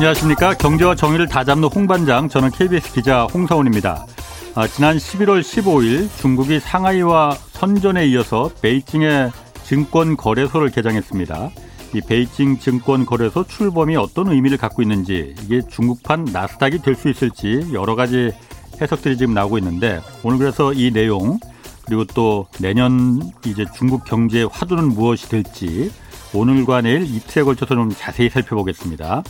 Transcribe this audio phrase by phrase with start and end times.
[0.00, 0.54] 안녕하십니까.
[0.54, 4.06] 경제와 정의를 다잡는 홍반장, 저는 KBS 기자 홍사원입니다.
[4.54, 9.30] 아, 지난 11월 15일 중국이 상하이와 선전에 이어서 베이징의
[9.62, 11.50] 증권 거래소를 개장했습니다.
[11.94, 17.66] 이 베이징 증권 거래소 출범이 어떤 의미를 갖고 있는지 이게 중국판 나스닥이 될 수 있을지
[17.74, 18.32] 여러 가지
[18.80, 21.38] 해석들이 지금 나오고 있는데 오늘 그래서 이 내용
[21.84, 25.92] 그리고 또 내년 이제 중국 경제의 화두는 무엇이 될지
[26.32, 29.22] 오늘과 내일 이틀에 걸쳐서 좀 자세히 살펴보겠습니다.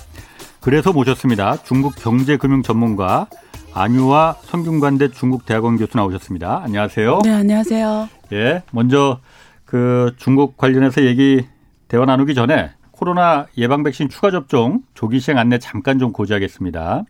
[0.60, 1.56] 그래서 모셨습니다.
[1.62, 3.27] 중국 경제금융 전문가
[3.73, 6.62] 안유화 성균관대 중국대학원 교수 나오셨습니다.
[6.64, 7.20] 안녕하세요.
[7.24, 8.09] 네, 안녕하세요.
[8.32, 9.20] 예, 먼저
[9.65, 11.46] 그 중국 관련해서 얘기
[11.88, 17.04] 대화 나누기 전에 코로나 예방 백신 추가 접종 조기 시행 안내 잠깐 좀 고지하겠습니다.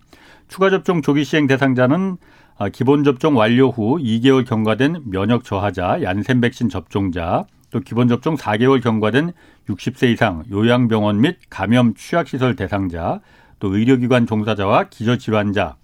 [0.47, 2.19] 추가 접종 조기 시행 대상자는
[2.57, 8.37] 아, 기본 접종 완료 후 2개월 경과된 면역 저하자, 얀센 백신 접종자, 또 기본 접종
[8.37, 9.33] 4개월 경과된
[9.69, 13.21] 60세 이상 요양병원 및 감염 취약시설 대상자,
[13.61, 15.77] 또 의료기관 종사자와 기저질환자,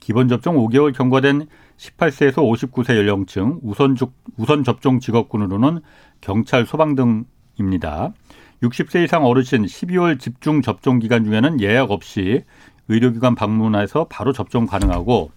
[0.00, 1.46] 기본 접종 5개월 경과된
[1.78, 5.80] 18세에서 59세 연령층 우선, 주, 우선 접종 직업군으로는
[6.20, 8.12] 경찰, 소방 등입니다.
[8.62, 12.44] 60세 이상 어르신 12월 집중 접종 기간 중에는 예약 없이
[12.88, 15.30] 의료기관 방문해서 바로 접종 가능하고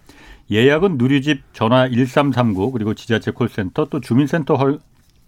[0.50, 4.78] 예약은 누리집 전화 1339 그리고 지자체 콜센터 또 주민센터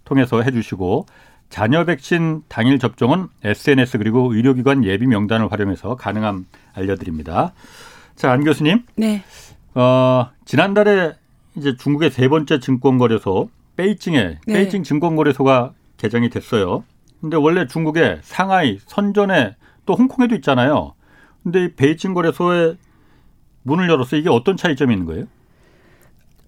[0.03, 1.05] 통해서 해주시고
[1.49, 7.53] 자녀 백신 당일 접종은 SNS 그리고 의료기관 예비 명단을 활용해서 가능함 알려드립니다.
[8.15, 8.83] 자, 안 교수님.
[8.95, 9.23] 네.
[9.73, 11.13] 어, 지난달에
[11.55, 14.53] 이제 중국의 세 번째 증권거래소 베이징에 네.
[14.53, 16.83] 베이징 증권거래소가 개장이 됐어요.
[17.21, 20.93] 근데 원래 중국의 상하이, 선전에 또 홍콩에도 있잖아요.
[21.43, 22.75] 근데 이 베이징 거래소에
[23.63, 24.15] 문을 열었어.
[24.15, 25.25] 이게 어떤 차이점이 있는 거예요?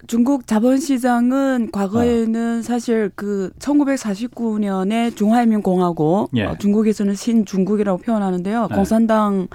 [0.08, 2.62] 중국 자본시장은 과거에는 어.
[2.62, 6.46] 사실 그 1949년에 중화인민공화국 예.
[6.46, 8.68] 어, 중국에서는 신중국이라고 표현하는데요.
[8.69, 8.75] 네.
[8.75, 9.47] 공산당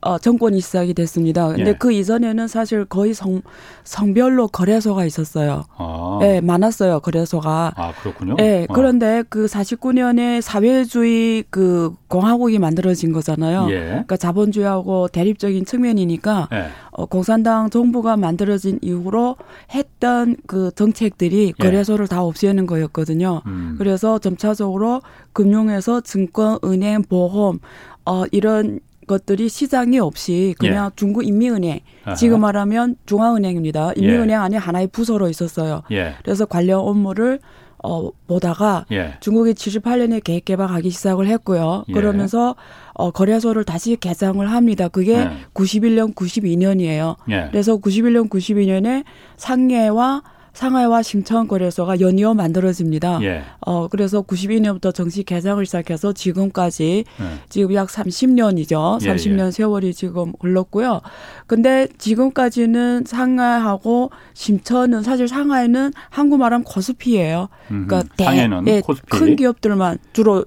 [0.00, 1.48] 어, 정권이 시작이 됐습니다.
[1.48, 1.72] 근데 예.
[1.72, 3.42] 그 이전에는 사실 거의 성,
[3.82, 5.64] 성별로 거래소가 있었어요.
[5.76, 6.18] 아.
[6.20, 7.72] 네, 많았어요, 거래소가.
[7.76, 8.36] 아, 그렇군요.
[8.36, 8.72] 네, 아.
[8.72, 13.66] 그런데 그 49년에 사회주의 그 공화국이 만들어진 거잖아요.
[13.70, 13.80] 예.
[13.80, 16.68] 그러니까 자본주의하고 대립적인 측면이니까 예.
[16.92, 19.36] 어, 공산당 정부가 만들어진 이후로
[19.74, 21.62] 했던 그 정책들이 예.
[21.62, 23.42] 거래소를 다 없애는 거였거든요.
[23.46, 23.74] 음.
[23.78, 27.58] 그래서 점차적으로 금융에서 증권, 은행, 보험,
[28.04, 30.90] 어, 이런 것들이 시장이 없이 그냥 예.
[30.94, 32.14] 중국 인민은행 아하.
[32.14, 33.94] 지금 말하면 중앙은행입니다.
[33.96, 34.34] 인민은행 예.
[34.34, 35.82] 안에 하나의 부서로 있었어요.
[35.90, 36.14] 예.
[36.22, 37.40] 그래서 관련 업무를
[37.82, 39.14] 어 보다가 예.
[39.20, 41.84] 중국이 78년에 계획 개방하기 시작을 했고요.
[41.88, 41.92] 예.
[41.92, 42.54] 그러면서
[42.94, 44.86] 어 거래소를 다시 개장을 합니다.
[44.86, 47.16] 그게 91년, 92년이에요.
[47.50, 49.04] 그래서 91년, 92년에
[49.36, 50.22] 상해와
[50.58, 53.20] 상하이와 심천 거래소가 연이어 만들어집니다.
[53.22, 53.44] 예.
[53.60, 57.24] 어 그래서 92년부터 정식 개장을 시작해서 지금까지 예.
[57.48, 58.98] 지금 약 30년이죠.
[58.98, 59.50] 30년 예, 예.
[59.52, 61.00] 세월이 지금 흘렀고요.
[61.46, 67.48] 근데 지금까지는 상하이하고 심천은 사실 상하이는 한국말하면 코스피예요.
[67.68, 68.26] 그러니까 대,
[68.66, 70.44] 예, 큰 기업들만 주로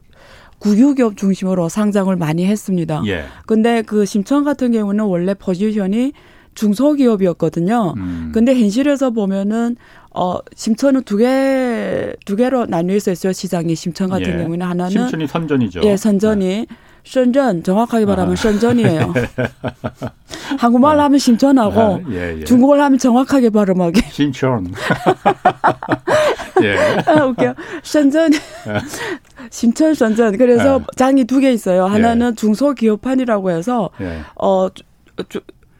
[0.60, 3.02] 국유기업 중심으로 상장을 많이 했습니다.
[3.06, 3.24] 예.
[3.46, 6.12] 근데 그 심천 같은 경우는 원래 포지션이
[6.56, 7.94] 중소기업이었거든요.
[7.98, 8.32] 음.
[8.34, 9.76] 근데 현실에서 보면은
[10.14, 13.32] 어 심천은 두 개 두 개로 나뉘어 있어요.
[13.32, 14.44] 시장이 심천 같은 예.
[14.44, 15.82] 경우는 하나는 심천이 선전이죠.
[15.84, 16.66] 예, 선전이 네.
[17.04, 18.36] 선전 정확하게 말하면 아.
[18.36, 19.14] 선전이에요.
[20.60, 22.44] 한국말 로 하면 심천하고 아, 예, 예.
[22.44, 24.02] 중국어를 하면 정확하게 발음하기.
[24.12, 24.72] 심천.
[26.64, 26.78] 예.
[27.08, 27.56] 아, 웃겨.
[27.84, 28.32] 선전.
[29.50, 30.38] 심천 선전.
[30.38, 30.86] 그래서 아.
[30.96, 31.86] 장이 두 개 있어요.
[31.86, 32.36] 하나는 예.
[32.36, 34.20] 중소기업판이라고 해서 예.
[34.36, 34.68] 어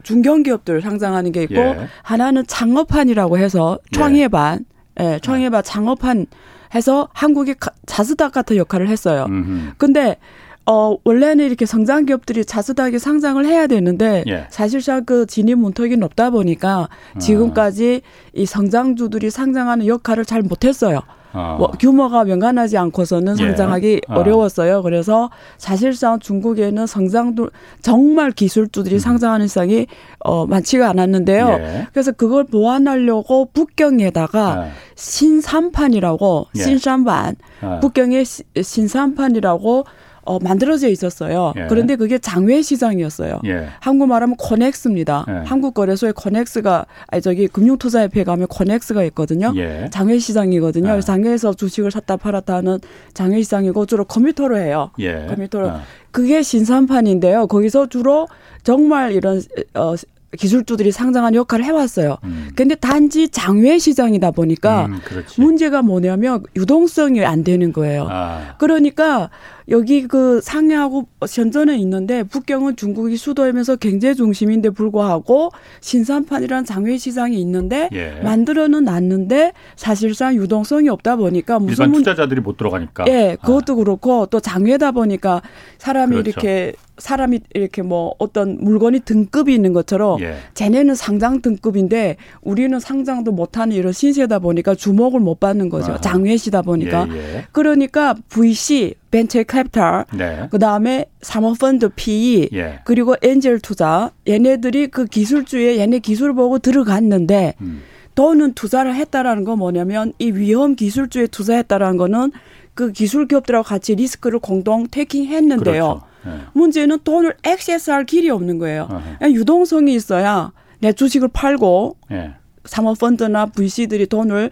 [0.02, 1.88] 중견기업들 상장하는 게 있고 예.
[2.02, 4.64] 하나는 창업한이라고 해서 창예반,
[5.00, 6.26] 예, 예 창예반 창업한
[6.74, 9.26] 해서 한국의 자스닥 같은 역할을 했어요.
[9.28, 9.72] 음흠.
[9.76, 10.16] 근데
[10.64, 14.46] 어 원래는 이렇게 성장 기업들이 자스닥에 상장을 해야 되는데 예.
[14.50, 17.18] 사실상 그 진입 문턱이 높다 보니까 아.
[17.18, 18.30] 지금까지 아.
[18.34, 21.00] 이 성장주들이 상장하는 역할을 잘 못했어요.
[21.32, 21.56] 어.
[21.58, 23.46] 뭐 규모가 명간하지 않고서는 예.
[23.46, 24.12] 성장하기 예.
[24.12, 24.18] 어.
[24.20, 24.82] 어려웠어요.
[24.82, 27.50] 그래서 사실상 중국에는 성장도
[27.80, 28.98] 정말 기술주들이 음.
[28.98, 29.86] 상장하는 시장이
[30.20, 31.48] 어 많지가 않았는데요.
[31.48, 31.86] 예.
[31.92, 34.70] 그래서 그걸 보완하려고 북경에다가 예.
[34.94, 36.62] 신삼판이라고 예.
[36.62, 37.80] 신삼반 어.
[37.80, 38.24] 북경의
[38.60, 39.84] 신삼판이라고
[40.24, 41.52] 어, 만들어져 있었어요.
[41.56, 41.66] 예.
[41.68, 43.40] 그런데 그게 장외 시장이었어요.
[43.44, 43.68] 예.
[43.80, 45.26] 한국 말하면 코넥스입니다.
[45.28, 45.32] 예.
[45.44, 49.52] 한국 거래소에 코넥스가 아니 저기 금융투자협회 가면 코넥스가 있거든요.
[49.56, 49.88] 예.
[49.90, 50.90] 장외 시장이거든요.
[50.90, 51.00] 아.
[51.00, 52.78] 장외에서 주식을 샀다 팔았다 하는
[53.14, 54.90] 장외 시장이고 주로 컴퓨터로 해요.
[55.00, 55.26] 예.
[55.28, 55.70] 컴퓨터로.
[55.70, 55.80] 아.
[56.12, 57.46] 그게 신산판인데요.
[57.46, 58.28] 거기서 주로
[58.62, 59.42] 정말 이런
[59.74, 59.94] 어
[60.36, 62.16] 기술주들이 상장하는 역할을 해왔어요.
[62.24, 62.50] 음.
[62.54, 65.00] 근데 단지 장외 시장이다 보니까 음,
[65.36, 68.06] 문제가 뭐냐면 유동성이 안 되는 거예요.
[68.10, 68.54] 아.
[68.58, 69.28] 그러니까
[69.68, 75.50] 여기 그 상해하고 현전에 있는데 북경은 중국이 수도이면서 경제 중심인데 불구하고
[75.80, 78.20] 신산판이라는 장외 시장이 있는데 예.
[78.22, 83.04] 만들어는 놨는데 사실상 유동성이 없다 보니까 무슨 일반 투자자들이 못 들어가니까.
[83.08, 83.76] 예, 그것도 아.
[83.76, 85.42] 그렇고 또 장외다 보니까
[85.78, 86.30] 사람이 그렇죠.
[86.30, 90.36] 이렇게 사람이 이렇게 뭐 어떤 물건이 등급이 있는 것처럼 예.
[90.54, 95.92] 쟤네는 상장 등급인데 우리는 상장도 못하는 이런 신세다 보니까 주목을 못 받는 거죠.
[95.92, 96.00] 아하.
[96.00, 97.08] 장외시다 보니까.
[97.10, 97.44] 예, 예.
[97.52, 100.48] 그러니까 VC 벤처 캐피탈, 네.
[100.50, 102.80] 그 다음에 사모펀드 PE, 예.
[102.84, 107.82] 그리고 엔젤 투자, 얘네들이 그 기술주에 얘네 기술 보고 들어갔는데 음.
[108.14, 112.32] 돈은 투자를 했다라는 건 뭐냐면 이 위험 기술주에 투자했다라는 거는
[112.74, 115.62] 그 기술 기업들하고 같이 리스크를 공동 테이킹했는데요.
[115.62, 116.02] 그렇죠.
[116.24, 116.44] 네.
[116.54, 118.88] 문제는 돈을 액세스할 길이 없는 거예요.
[119.22, 122.32] 유동성이 있어야 내 주식을 팔고 네.
[122.64, 124.50] 사모펀드나 VC들이 돈을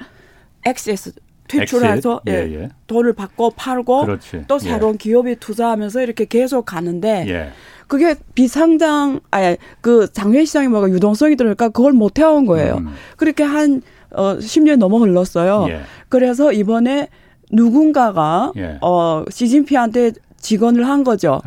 [0.66, 1.12] 액세스
[1.50, 2.68] 퇴출해서 예, 예, 예.
[2.86, 4.44] 돈을 받고 팔고 그렇지.
[4.48, 4.98] 또 새로운 예.
[4.98, 7.50] 기업에 투자하면서 이렇게 계속 가는데 예.
[7.86, 12.76] 그게 비상장 아니 그 장외 시장에 뭐가 유동성이 들으니까 그걸 못 해온 거예요.
[12.76, 12.88] 음.
[13.16, 13.82] 그렇게 한
[14.12, 15.66] 어, 10년 넘어 흘렀어요.
[15.68, 15.80] 예.
[16.08, 17.08] 그래서 이번에
[17.52, 21.40] 누군가가 어 시진피한테 직언을 한 거죠.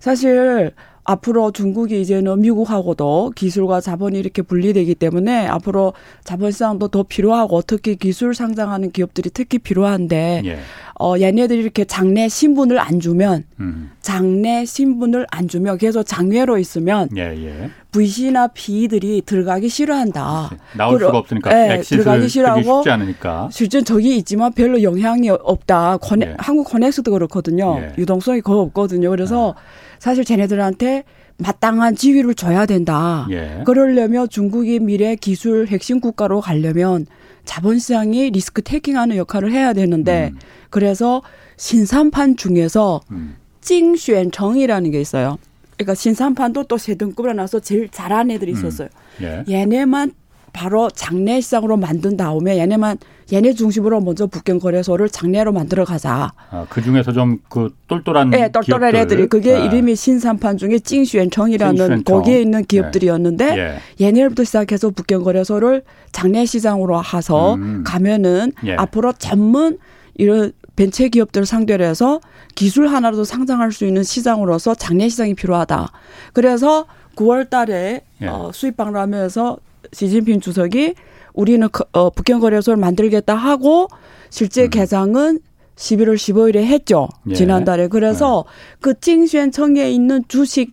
[0.00, 0.72] 사실
[1.04, 7.96] 앞으로 중국이 이제는 미국하고도 기술과 자본이 이렇게 분리되기 때문에 앞으로 자본 시장도 더 필요하고 특히
[7.96, 10.58] 기술 상장하는 기업들이 특히 필요한데 예.
[11.00, 13.90] 어 얘네들이 이렇게 장내 신분을 안 주면 음.
[14.00, 17.70] 장내 신분을 안 주면 계속 장외로 있으면 예, 예.
[17.90, 20.50] VC나 PE들이 들어가기 싫어한다.
[20.76, 23.48] 나올 수가 없으니까 네, 들어가기 싫어하고 쉽지 않으니까.
[23.52, 25.98] 실제 저기 있지만 별로 영향이 없다.
[26.00, 26.34] 코네, 예.
[26.38, 27.78] 한국 코넥스도 그렇거든요.
[27.80, 27.92] 예.
[27.98, 29.10] 유동성이 거의 없거든요.
[29.10, 29.82] 그래서 아.
[30.02, 31.04] 사실 쟤네들한테
[31.38, 33.24] 마땅한 지위를 줘야 된다.
[33.30, 33.62] 예.
[33.64, 37.06] 그러려면 중국이 미래 기술 핵심 국가로 가려면
[37.44, 40.38] 자본시장이 리스크 테이킹하는 역할을 해야 되는데 음.
[40.70, 41.22] 그래서
[41.56, 43.36] 신산판 중에서 음.
[43.60, 45.38] 찡쉔정이라는 게 있어요.
[45.76, 48.58] 그러니까 신산판도 또 세 등급으로 나서 제일 잘한 애들이 음.
[48.58, 48.88] 있었어요.
[49.20, 49.22] 음.
[49.22, 49.44] 예.
[49.48, 50.10] 얘네만
[50.52, 52.98] 바로 장례시장으로 만든 다음에 얘네만
[53.32, 56.32] 얘네 중심으로 먼저 북경 거래소를 장례로 만들어 가자.
[56.50, 59.66] 아, 그 중에서 좀 그 똘똘한 네, 똘똘한 애들이 그게 네.
[59.66, 63.78] 이름이 신산판 중에 찡슈엔청이라는 거기에 있는 기업들이었는데 네.
[64.00, 64.06] 예.
[64.06, 65.82] 얘네부터 시작해서 북경 거래소를
[66.12, 67.84] 장례시장으로 하서 음.
[67.84, 68.74] 가면은 예.
[68.74, 69.78] 앞으로 전문
[70.14, 72.20] 이런 벤처 기업들을 상대로 해서
[72.54, 75.90] 기술 하나라도 상장할 수 있는 시장으로서 장례 시장이 필요하다.
[76.32, 78.26] 그래서 9월 달에 예.
[78.26, 79.58] 어, 수입 박람회에서
[79.92, 80.94] 시진핑 주석이
[81.34, 83.88] 우리는 어, 북경거래소를 만들겠다 하고
[84.30, 84.70] 실제 음.
[84.70, 85.40] 개장은
[85.76, 87.08] 11월 15일에 했죠.
[87.28, 87.34] 예.
[87.34, 87.88] 지난달에.
[87.88, 88.76] 그래서 예.
[88.80, 90.72] 그 찡쉔 청에 있는 주식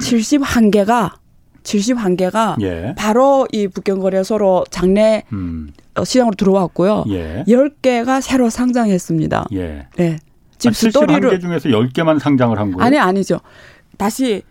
[0.00, 1.12] 71개가
[1.62, 2.94] 71개가 예.
[2.96, 5.72] 바로 이 북경거래소로 장내 음.
[5.94, 7.04] 어, 시장으로 들어왔고요.
[7.08, 7.44] 예.
[7.46, 9.46] 10개가 새로 상장했습니다.
[9.52, 9.86] 예.
[9.96, 10.18] 네.
[10.58, 12.84] 지금 아, 스토리를 71개 중에서 10개만 상장을 한 거예요?
[12.84, 13.40] 아니 아니죠.
[13.98, 14.42] 다시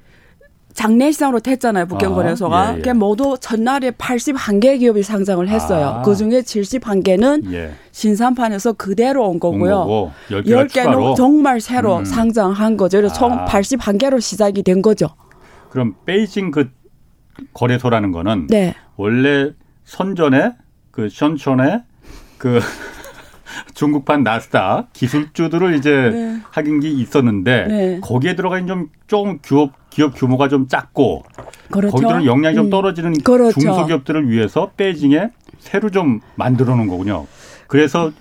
[0.73, 1.87] 장내 시장으로 됐잖아요.
[1.87, 2.59] 북경거래소가.
[2.59, 2.77] 아, 예, 예.
[2.77, 5.87] 그게 모두 전날에 81개 기업이 상장을 했어요.
[5.87, 6.01] 아.
[6.01, 7.71] 그중에 71개는 예.
[7.91, 9.75] 신산판에서 그대로 온 거고요.
[9.75, 11.15] 온 거고, 10개는 추가로?
[11.15, 12.05] 정말 새로 음.
[12.05, 12.97] 상장한 거죠.
[12.97, 13.17] 그래서 아.
[13.17, 15.09] 총 81개로 시작이 된 거죠.
[15.69, 16.69] 그럼 베이징 그
[17.53, 18.75] 거래소라는 거는 네.
[18.97, 19.51] 원래
[19.85, 20.53] 선전에
[20.91, 21.83] 그 션촌에
[22.37, 22.59] 그
[23.73, 26.39] 중국판 나스닥 기술주들을 이제 네.
[26.51, 27.99] 하긴 게 있었는데 네.
[28.01, 31.23] 거기에 들어가 있는 좀 조금 기업 규모가 좀 작고
[31.69, 31.95] 그렇죠.
[31.95, 32.69] 거기들은 역량이 좀 음.
[32.71, 33.21] 떨어지는 음.
[33.23, 33.59] 그렇죠.
[33.59, 35.29] 중소기업들을 위해서 베이징에
[35.59, 37.27] 새로 좀 만들어 놓은 거군요.
[37.67, 38.11] 그래서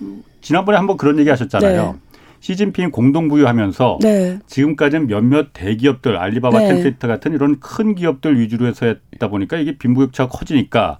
[0.41, 1.93] 지난번에 한번 그런 얘기 하셨잖아요.
[1.93, 1.99] 네.
[2.41, 4.39] 시진핑 공동 부유하면서 네.
[4.47, 6.67] 지금까지는 몇몇 대기업들 알리바바, 네.
[6.69, 10.99] 텐센트 같은 이런 큰 기업들 위주로 해서 했다 보니까 이게 빈부격차가 커지니까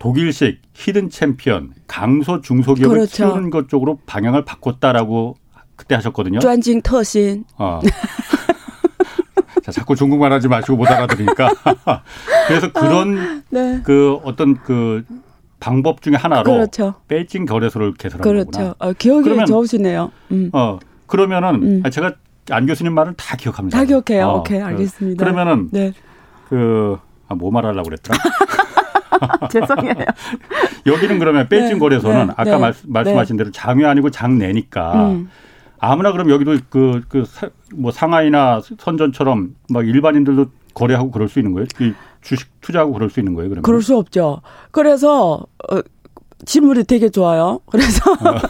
[0.00, 3.28] 독일식 hidden champion 강소 중소기업을 그렇죠.
[3.28, 5.36] 키우는 것 쪽으로 방향을 바꿨다라고
[5.76, 6.40] 그때 하셨거든요.
[6.82, 7.44] 特新.
[7.56, 7.80] 어.
[9.62, 11.50] 자, 자꾸 중국말 하지 마시고 못 알아들으니까.
[12.48, 13.80] 그래서 그런 아, 네.
[13.84, 15.04] 그 어떤 그
[15.58, 16.94] 방법 중에 하나로 그렇죠.
[17.08, 18.50] 베이징 거래소를 개설한 그렇죠.
[18.50, 18.74] 거구나.
[18.78, 20.10] 어, 기억이 그러면, 좋으시네요.
[20.32, 20.50] 음.
[20.52, 21.82] 어 그러면은 음.
[21.84, 22.12] 아, 제가
[22.50, 23.78] 안 교수님 말은 다 기억합니다.
[23.78, 24.26] 다 기억해요.
[24.26, 25.22] 어, 오케이 알겠습니다.
[25.24, 25.92] 그 러면은 네.
[26.48, 28.18] 그뭐 아, 말하려고 그랬더라.
[29.50, 29.94] 죄송해요.
[30.86, 32.80] 여기는 그러면 베이징 네, 거래소는 네, 아까 말, 네.
[32.86, 35.30] 말씀하신 대로 장외 아니고 장내니까 음.
[35.80, 37.24] 아무나 그럼 여기도 그, 그,
[37.74, 41.66] 뭐 상하이나 선전처럼 막 일반인들도 거래하고 그럴 수 있는 거예요?
[42.20, 43.62] 주식 투자하고 그럴 수 있는 거예요, 그러면?
[43.62, 44.42] 그럴 수 없죠.
[44.70, 45.80] 그래서, 어,
[46.44, 47.60] 질문이 되게 좋아요.
[47.66, 48.40] 그래서, 어.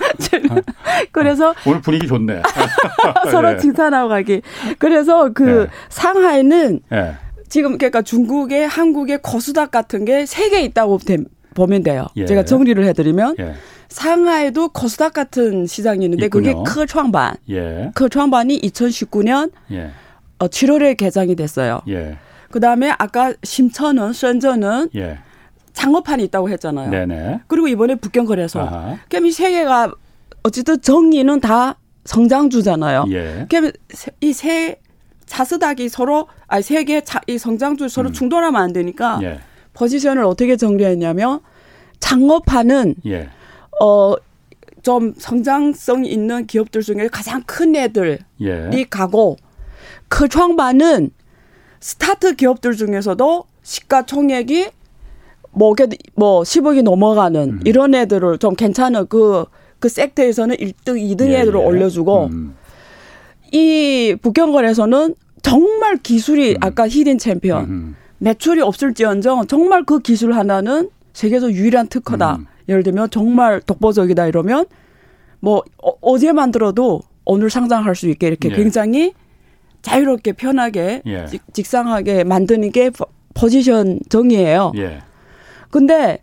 [1.13, 1.55] 그래서.
[1.67, 2.43] 오늘 분위기 좋네.
[3.31, 4.43] 서로 칭찬하고 가기.
[4.79, 5.67] 그래서 그 네.
[5.89, 7.15] 상하이는 네.
[7.49, 10.99] 지금 그러니까 중국의 한국의 코스닥 같은 게 세 개 있다고
[11.55, 12.07] 보면 돼요.
[12.17, 12.27] 예.
[12.27, 13.55] 제가 정리를 해드리면 예.
[13.91, 16.63] 상하이도 코스닥 같은 시장이 있는데 있군요.
[16.65, 17.35] 그게 크창반.
[17.51, 17.91] 예.
[17.95, 19.91] 크창반이 2019년 예.
[20.39, 21.81] 어, 7월에 개장이 됐어요.
[21.89, 22.17] 예.
[22.51, 25.19] 그다음에 아까 심천은 선전은 예.
[25.73, 26.91] 장어판이 있다고 했잖아요.
[26.91, 27.41] 네네.
[27.47, 28.61] 그리고 이번에 북경 거래소.
[28.61, 28.97] 아하.
[29.09, 29.93] 그럼 이 세 개가
[30.43, 33.05] 어쨌든 정리는 다 성장주잖아요.
[33.11, 33.47] 예.
[33.51, 33.73] 그럼
[34.21, 34.81] 이세
[35.27, 38.13] 자스닥이 서로 아니 세개이 성장주 서로 음.
[38.13, 39.41] 충돌하면 안 되니까 예.
[39.75, 41.41] 포지션을 어떻게 정리했냐면
[42.01, 43.29] 장어판은 예.
[43.81, 44.15] 어
[44.83, 48.87] 좀 성장성 있는 기업들 중에 가장 큰 애들이 예.
[48.89, 49.37] 가고
[50.09, 51.11] 그创반은
[51.81, 54.69] 스타트 기업들 중에서도 시가총액이
[55.53, 55.75] 뭐,
[56.15, 57.61] 뭐 10억이 넘어가는 음.
[57.65, 59.45] 이런 애들을 좀 괜찮은 그,
[59.79, 61.65] 그 섹터에서는 1등, 2등 예, 애들을 예.
[61.65, 62.55] 올려주고 음.
[63.53, 66.57] 이 북경거래소는 정말 기술이 음.
[66.61, 67.97] 아까 hidden champion 음.
[68.19, 72.39] 매출이 없을지언정 정말 그 기술 하나는 세계에서 유일한 특허다.
[72.71, 72.73] 음.
[72.73, 74.67] 예를 들면 정말 독보적이다 이러면
[75.41, 78.55] 뭐 어제 만들어도 오늘 상장할 수 있게 이렇게 예.
[78.55, 79.13] 굉장히
[79.83, 81.27] 자유롭게 편하게 예.
[81.53, 82.91] 직, 상하게 만드는 게
[83.35, 84.73] 포지션 정의예요.
[84.77, 84.99] 예.
[85.71, 86.19] 근데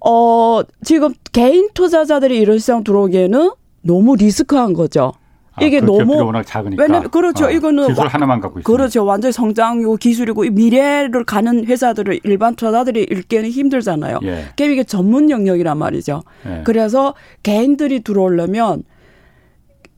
[0.00, 5.12] 어 지금 개인 투자자들이 이런 시장 들어오기에는 너무 리스크한 거죠.
[5.56, 6.82] 아, 이게 너무 워낙 작으니까.
[6.82, 7.46] 왜냐면 그렇죠.
[7.46, 8.64] 아, 이거는 기술 하나만 갖고 있어요.
[8.76, 9.04] 그렇죠.
[9.04, 14.20] 완전 성장이고 기술이고 미래를 가는 회사들을 일반 투자들이 읽기는 힘들잖아요.
[14.24, 14.44] 예.
[14.50, 16.22] 그게 이게 전문 영역이란 말이죠.
[16.46, 16.60] 예.
[16.64, 18.82] 그래서 개인들이 들어오려면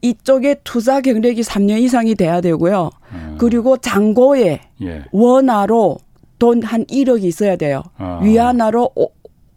[0.01, 2.91] 이쪽에 투자 경력이 3년 이상이 돼야 되고요.
[3.13, 3.35] 음.
[3.39, 5.05] 그리고 장고에 예.
[5.11, 5.99] 원화로
[6.39, 7.83] 돈 한 1억이 있어야 돼요.
[7.97, 8.21] 아.
[8.23, 8.91] 위안화로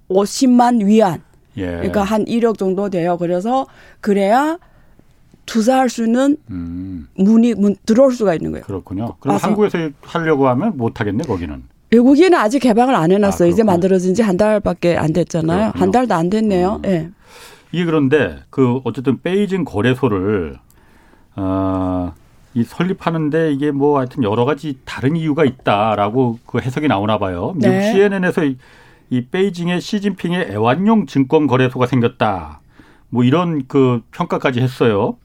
[0.10, 1.22] 50만 위안.
[1.58, 1.66] 예.
[1.68, 3.18] 그러니까 한 1억 정도 돼요.
[3.20, 3.68] 그래서
[4.00, 4.58] 그래야
[5.52, 7.08] 투자할 수 있는 음.
[7.16, 8.64] 문이 문 들어올 수가 있는 거예요.
[8.66, 9.16] 그렇군요.
[9.20, 9.48] 그럼 와서.
[9.50, 11.64] 한국에서 하려고 하면 못 하겠네 거기는.
[11.92, 13.48] 외국인은 아직 개방을 안 해놨어요.
[13.48, 15.60] 아, 이제 만들어진 지 한 달밖에 안 됐잖아요.
[15.72, 15.82] 그렇군요.
[15.84, 16.76] 한 달도 안 됐네요.
[16.78, 16.82] 음.
[16.84, 17.10] 네.
[17.74, 20.56] 이게 그런데 그 어쨌든 베이징 거래소를
[21.36, 22.14] 어,
[22.54, 27.52] 이 설립하는데 이게 뭐 하여튼 여러 가지 다른 이유가 있다라고 그 해석이 나오나 봐요.
[27.56, 27.92] 미국 네.
[27.92, 28.58] CNN에서 이,
[29.10, 32.62] 이 베이징에 시진핑의 애완용 증권 거래소가 생겼다.
[33.10, 35.18] 뭐 이런 그 평가까지 했어요.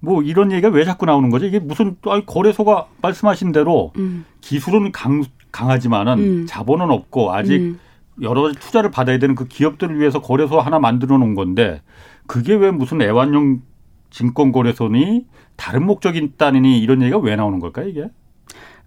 [0.00, 1.46] 뭐 이런 얘기가 왜 자꾸 나오는 거죠?
[1.46, 4.24] 이게 무슨 아니 거래소가 말씀하신 대로 음.
[4.40, 6.46] 기술은 강, 강하지만은 음.
[6.46, 7.80] 자본은 없고 아직 음.
[8.22, 11.82] 여러 가지 투자를 받아야 되는 그 기업들을 위해서 거래소 하나 만들어 놓은 건데
[12.26, 13.62] 그게 왜 무슨 애완용
[14.10, 15.26] 증권 거래소니
[15.56, 18.08] 다른 목적이 있다니 이런 얘기가 왜 나오는 걸까요, 이게?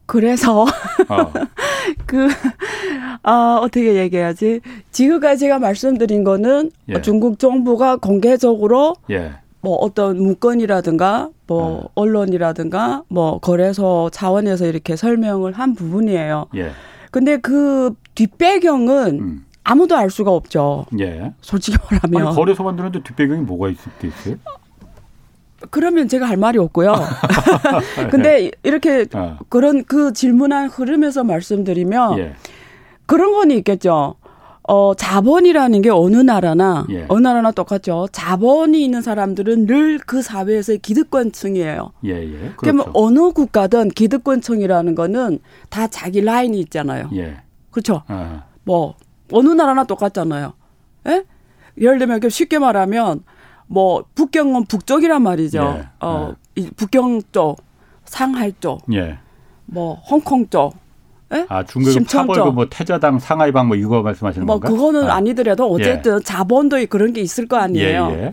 [0.06, 0.68] 그래서 어.
[2.06, 2.28] 그
[3.24, 4.62] 아, 어떻게 얘기해야지?
[4.92, 7.02] 지금까지 제가 말씀드린 거는 예.
[7.02, 9.34] 중국 정부가 공개적으로 예.
[9.62, 11.88] 뭐 어떤 문건이라든가 뭐 네.
[11.96, 16.48] 언론이라든가 뭐 거래소 차원에서 이렇게 설명을 한 부분이에요.
[16.56, 16.72] 예.
[17.12, 19.46] 근데 그 뒷배경은 음.
[19.64, 20.86] 아무도 알 수가 없죠.
[21.00, 21.34] 예.
[21.42, 22.28] 솔직히 말하면.
[22.28, 24.36] 아니, 거래소 만드는데 뒷배경이 뭐가 있을 게 있어요?
[25.70, 26.96] 그러면 제가 할 말이 없고요.
[28.10, 29.38] 근데 이렇게 어.
[29.50, 32.34] 그런 그 질문한 흐름에서 말씀드리면 예.
[33.06, 34.16] 그런 건 있겠죠.
[34.64, 37.06] 어, 자본이라는 게 어느 나라나, 예.
[37.10, 38.08] 어느 나라나 똑같죠.
[38.12, 41.92] 자본이 있는 사람들은 늘 그 사회에서의 기득권층이에요.
[42.06, 42.32] 예, 예.
[42.32, 42.56] 그렇죠.
[42.58, 45.40] 그러면 어느 국가든 기득권층이라는 거는
[45.70, 47.10] 다 자기 라인이 있잖아요.
[47.16, 47.38] 예.
[47.72, 48.04] 그렇죠.
[48.08, 48.44] 아.
[48.64, 48.96] 뭐,
[49.32, 50.54] 어느 나라나 똑같잖아요.
[51.08, 51.24] 예?
[51.80, 53.24] 예를 들면 쉽게 말하면
[53.68, 55.76] 뭐 북경은 북쪽이란 말이죠.
[55.80, 55.88] 예.
[56.02, 56.70] 어, 예.
[56.76, 57.58] 북경 쪽,
[58.06, 59.18] 상하이 쪽, 예.
[59.66, 60.74] 뭐 홍콩 쪽,
[61.34, 61.46] 예?
[61.50, 64.70] 아 중국의 파벌그 뭐 태자당 상하이방 뭐 이거 말씀하시는 뭐 건가?
[64.70, 65.20] 뭐 그거는 아.
[65.22, 66.24] 니더라도 어쨌든 예.
[66.24, 68.10] 자본도 그런 게 있을 거 아니에요.
[68.12, 68.32] 예, 예.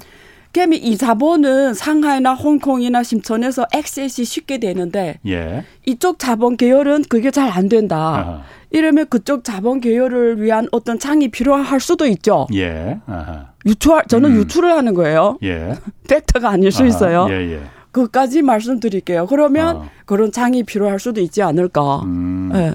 [0.73, 5.65] 이 자본은 상하이나 홍콩이나 심천에서 액세스이 쉽게 되는데 예.
[5.87, 7.97] 이쪽 자본 계열은 그게 잘 안 된다.
[7.97, 8.43] 아하.
[8.71, 12.47] 이러면 그쪽 자본 계열을 위한 어떤 창이 필요할 수도 있죠.
[12.55, 12.99] 예.
[13.07, 13.53] 아하.
[13.67, 14.37] 유출 저는 음.
[14.37, 15.39] 유출을 하는 거예요.
[15.45, 15.75] 예.
[16.09, 16.89] 팩터가 아닐 수 아하.
[16.89, 17.27] 있어요.
[17.31, 17.61] 예, 예.
[17.93, 19.27] 그까지 말씀드릴게요.
[19.27, 19.89] 그러면 어.
[20.07, 22.03] 그런 창이 필요할 수도 있지 않을까.
[22.05, 22.51] 음.
[22.55, 22.75] 예.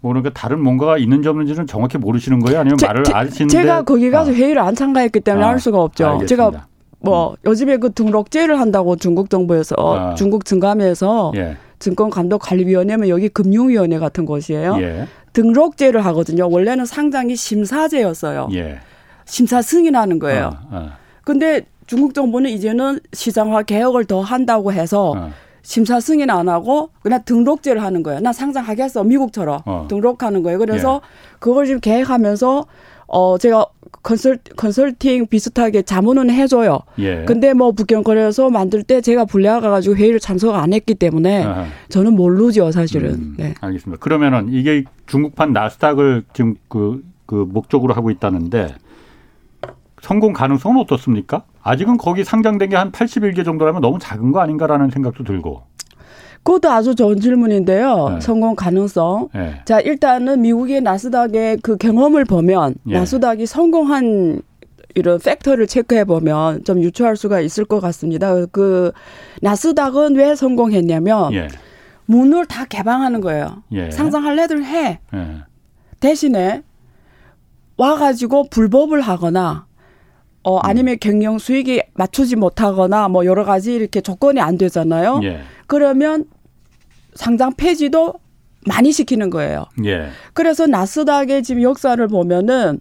[0.00, 2.60] 뭐 그러니까 다른 뭔가가 있는지 없는지는 정확히 모르시는 거예요?
[2.60, 4.34] 아니면 제, 말을 아시는데 제가 거기 가서 어.
[4.34, 6.06] 회의를 안 참가했기 때문에 아, 알 수가 없죠.
[6.06, 6.28] 알겠습니다.
[6.28, 6.66] 제가
[7.00, 7.36] 뭐 음.
[7.44, 10.14] 요즘에 그 등록제를 한다고 중국 정부에서 아.
[10.14, 11.56] 중국 증감에서 예.
[11.78, 14.76] 증권감독관리위원회면 여기 금융위원회 같은 곳이에요.
[14.80, 15.06] 예.
[15.32, 16.48] 등록제를 하거든요.
[16.50, 18.48] 원래는 상장이 심사제였어요.
[18.52, 18.80] 예.
[19.24, 20.50] 심사 승인하는 거예요.
[20.70, 20.96] 아, 아.
[21.24, 25.30] 근데 중국 정부는 이제는 시장화 개혁을 더 한다고 해서 아.
[25.62, 28.20] 심사 승인 안 하고 그냥 등록제를 하는 거예요.
[28.20, 29.86] 나 상장하겠어 미국처럼 어.
[29.88, 30.58] 등록하는 거예요.
[30.58, 31.36] 그래서 예.
[31.38, 32.66] 그걸 지금 계획하면서
[33.08, 33.66] 어 제가
[34.02, 36.80] 컨설 컨설팅 비슷하게 자문은 해줘요.
[37.00, 37.24] 예.
[37.26, 41.66] 근데 뭐 북경거래소 만들 때 제가 불려가 가지고 회의를 참석 안 했기 때문에 아하.
[41.88, 43.10] 저는 모르죠 사실은.
[43.10, 43.54] 음, 네.
[43.60, 44.00] 알겠습니다.
[44.00, 48.74] 그러면은 이게 중국판 나스닥을 지금 그, 그 목적으로 하고 있다는데
[50.00, 51.44] 성공 가능성은 어떻습니까?
[51.62, 55.62] 아직은 거기 상장된 게 한 81개 정도라면 너무 작은 거 아닌가라는 생각도 들고.
[56.42, 58.08] 그것도 아주 좋은 질문인데요.
[58.14, 58.20] 네.
[58.20, 59.28] 성공 가능성.
[59.34, 59.60] 네.
[59.66, 62.94] 자, 일단은 미국의 나스닥의 그 경험을 보면 네.
[62.94, 64.40] 나스닥이 성공한
[64.94, 68.46] 이런 팩터를 체크해 보면 좀 유추할 수가 있을 것 같습니다.
[68.46, 68.90] 그
[69.42, 71.48] 나스닥은 왜 성공했냐면 예.
[72.06, 73.62] 문을 다 개방하는 거예요.
[73.72, 73.90] 예.
[73.90, 74.98] 상장할 애들 해.
[75.14, 75.26] 예.
[76.00, 76.62] 대신에
[77.76, 79.66] 와가지고 불법을 하거나
[80.42, 85.20] 어 아니면 경영 수익이 맞추지 못하거나 뭐 여러 가지 이렇게 조건이 안 되잖아요.
[85.22, 85.42] 예.
[85.66, 86.24] 그러면
[87.14, 88.14] 상장 폐지도
[88.66, 89.66] 많이 시키는 거예요.
[89.84, 90.08] 예.
[90.32, 92.80] 그래서 나스닥의 지금 역사를 보면은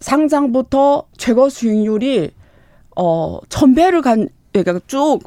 [0.00, 2.30] 상장부터 최고 수익률이
[2.96, 5.20] 어 천배를 간 그러니까 쭉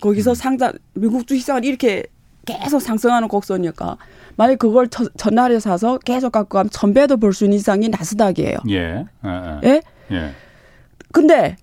[0.00, 0.34] 거기서 음.
[0.34, 2.04] 상장 미국 주식시장을 이렇게
[2.44, 3.96] 계속 상승하는 곡선이니까
[4.36, 8.58] 만약 그걸 저, 전날에 사서 계속 갖고 가면 천배도 볼 수 있는 이상이 나스닥이에요.
[8.70, 9.04] 예.
[9.22, 9.60] 아, 아.
[9.64, 9.82] 예?
[10.10, 10.32] 예.
[11.12, 11.56] 근데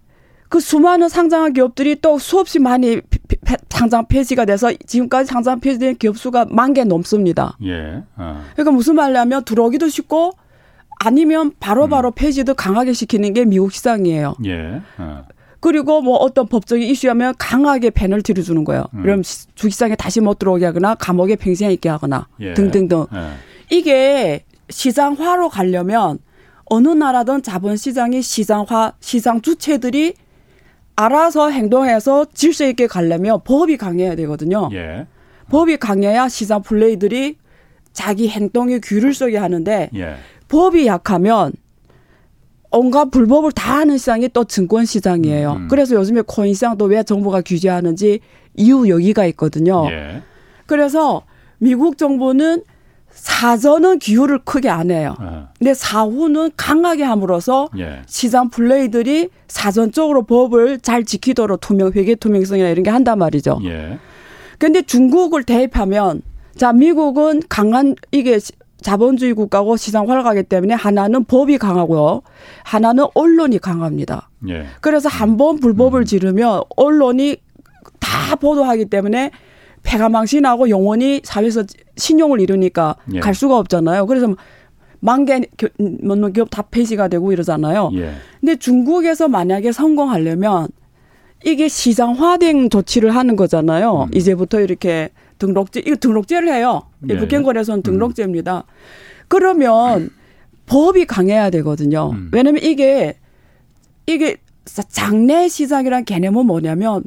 [0.47, 3.01] 그 수많은 상장한 기업들이 또 수없이 많이
[3.69, 7.55] 상장 폐지가 돼서 지금까지 상장 폐지된 기업 수가 만 개 넘습니다.
[7.63, 8.03] 예.
[8.15, 8.43] 어.
[8.53, 10.31] 그러니까 무슨 말이냐면 들어오기도 쉽고
[11.01, 12.11] 아니면 바로바로 바로 음.
[12.15, 14.35] 폐지도 강하게 시키는 게 미국 시장이에요.
[14.45, 14.81] 예.
[14.97, 15.25] 어.
[15.61, 18.85] 그리고 뭐 어떤 법적인 이슈하면 강하게 페널티를 주는 거예요.
[18.93, 19.01] 음.
[19.03, 22.53] 그럼 주식시장에 다시 못 들어오게 하거나 감옥에 평생 있게 하거나 예.
[22.53, 23.05] 등등등.
[23.13, 23.27] 예.
[23.69, 26.19] 이게 시장화로 가려면
[26.69, 30.13] 어느 나라든 자본시장이 시장화, 시장 주체들이
[30.95, 34.69] 알아서 행동해서 질서 있게 가려면 법이 강해야 되거든요.
[34.73, 35.07] 예.
[35.49, 37.37] 법이 강해야 시장 플레이들이
[37.93, 40.15] 자기 행동에 귀를 쏘게 하는데 예.
[40.47, 41.53] 법이 약하면
[42.71, 45.53] 온갖 불법을 다 하는 시장이 또 증권 시장이에요.
[45.53, 45.67] 음.
[45.69, 48.19] 그래서 요즘에 코인 시장도 왜 정부가 규제하는지
[48.55, 49.87] 이유 여기가 있거든요.
[49.89, 50.21] 예.
[50.67, 51.23] 그래서
[51.57, 52.63] 미국 정부는
[53.11, 55.15] 사전은 기후를 크게 안 해요.
[55.19, 55.49] 어.
[55.57, 58.01] 근데 사후는 강하게 함으로써 예.
[58.07, 63.59] 시장 플레이들이 사전적으로 법을 잘 지키도록 투명 회계 투명성이나 이런 게 한단 말이죠.
[63.65, 63.97] 예.
[64.57, 66.21] 근데 중국을 대입하면
[66.55, 68.39] 자 미국은 강한 이게
[68.81, 72.21] 자본주의 국가고 시장 활가기 때문에 하나는 법이 강하고요.
[72.63, 74.29] 하나는 언론이 강합니다.
[74.49, 74.65] 예.
[74.81, 76.05] 그래서 한 번 불법을 음.
[76.05, 77.37] 지르면 언론이
[77.99, 79.31] 다 보도하기 때문에
[79.83, 81.63] 폐가망신하고 영원히 사회에서
[81.97, 83.19] 신용을 잃으니까 예.
[83.19, 84.05] 갈 수가 없잖아요.
[84.05, 84.35] 그래서
[84.99, 85.41] 만개
[85.77, 87.91] 넘는 기업 다 폐지가 되고 이러잖아요.
[87.93, 88.13] 예.
[88.39, 90.67] 근데 중국에서 만약에 성공하려면
[91.45, 94.03] 이게 시장화된 조치를 하는 거잖아요.
[94.03, 94.13] 음.
[94.13, 96.83] 이제부터 이렇게 등록제, 이거 등록제를 해요.
[97.09, 97.17] 예.
[97.17, 97.83] 북경거래소는 음.
[97.83, 98.65] 등록제입니다.
[99.29, 100.09] 그러면
[100.65, 102.11] 법이 강해야 되거든요.
[102.11, 102.29] 음.
[102.33, 103.17] 왜냐면 이게,
[104.05, 107.03] 이게 장내 시장이란 개념은 뭐냐면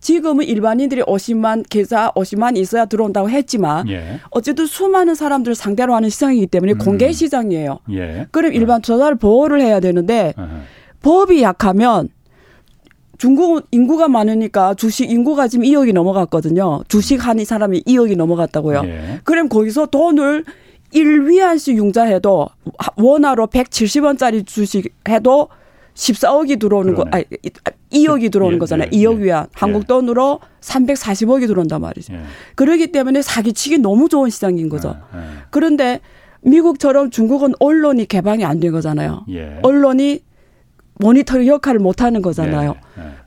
[0.00, 4.20] 지금은 일반인들이 50만 계좌 50만 있어야 들어온다고 했지만 예.
[4.30, 6.78] 어쨌든 수많은 사람들을 상대로 하는 시장이기 때문에 음.
[6.78, 7.78] 공개 시장이에요.
[7.92, 8.26] 예.
[8.30, 10.48] 그럼 일반 투자자를 보호를 해야 되는데 어허.
[11.02, 12.08] 법이 약하면
[13.18, 16.82] 중국은 인구가 많으니까 주식 인구가 지금 2억이 넘어갔거든요.
[16.88, 18.82] 주식 한이 사람이 2억이 넘어갔다고요.
[18.84, 19.20] 예.
[19.24, 20.44] 그럼 거기서 돈을
[20.94, 22.48] 1위안씩 융자해도
[22.96, 25.48] 원화로 170원짜리 주식 해도
[25.98, 26.94] 14억이 들어오는.
[26.94, 27.24] 거, 아니,
[27.92, 28.88] 2억이 들어오는 예, 거잖아요.
[28.92, 29.44] 예, 2억 위안.
[29.44, 29.48] 예.
[29.52, 32.14] 한국 돈으로 340억이 들어온단 말이죠.
[32.14, 32.20] 예.
[32.54, 34.96] 그러기 때문에 사기치기 너무 좋은 시장인 거죠.
[35.14, 35.22] 예, 예.
[35.50, 36.00] 그런데
[36.42, 39.24] 미국처럼 중국은 언론이 개방이 안 된 거잖아요.
[39.62, 40.20] 언론이
[41.00, 42.76] 모니터링 역할을 못 하는 거잖아요.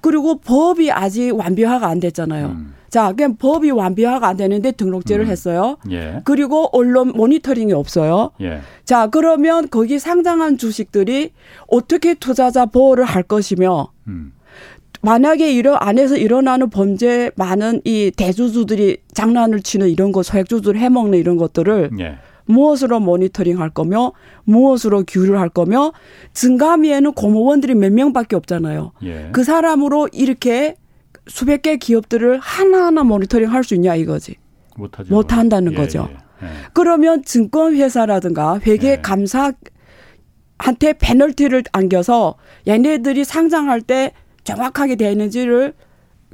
[0.01, 2.47] 그리고 법이 아직 완비화가 안 됐잖아요.
[2.47, 2.73] 음.
[2.91, 5.29] 자, 그냥 법이 완비화가 안 되는데 등록제를 음.
[5.29, 5.77] 했어요.
[5.89, 6.21] 예.
[6.25, 8.31] 그리고 언론 모니터링이 없어요.
[8.41, 8.59] 예.
[8.83, 11.31] 자, 그러면 거기 상장한 주식들이
[11.67, 14.33] 어떻게 투자자 보호를 할 것이며 음.
[15.01, 21.37] 만약에 이런 안에서 일어나는 범죄 많은 이 대주주들이 장난을 치는 이런 거 소액주주를 해먹는 이런
[21.37, 22.17] 것들을 예.
[22.45, 24.11] 무엇으로 모니터링 할 거며
[24.43, 25.93] 무엇으로 규율을 할 거며
[26.33, 28.91] 증감위에는 공무원들이 몇 명밖에 없잖아요.
[29.03, 29.29] 예.
[29.31, 30.75] 그 사람으로 이렇게
[31.31, 34.35] 수백 개 기업들을 하나하나 모니터링 할 수 있냐 이거지.
[34.75, 35.13] 못하죠.
[35.13, 36.07] 못 한다는 예, 거죠.
[36.11, 36.49] 예, 예.
[36.73, 39.57] 그러면 증권회사라든가 회계 감사한테
[40.83, 40.93] 예.
[40.93, 42.35] 페널티를 안겨서
[42.67, 44.11] 얘네들이 상장할 때
[44.43, 45.73] 정확하게 되는지를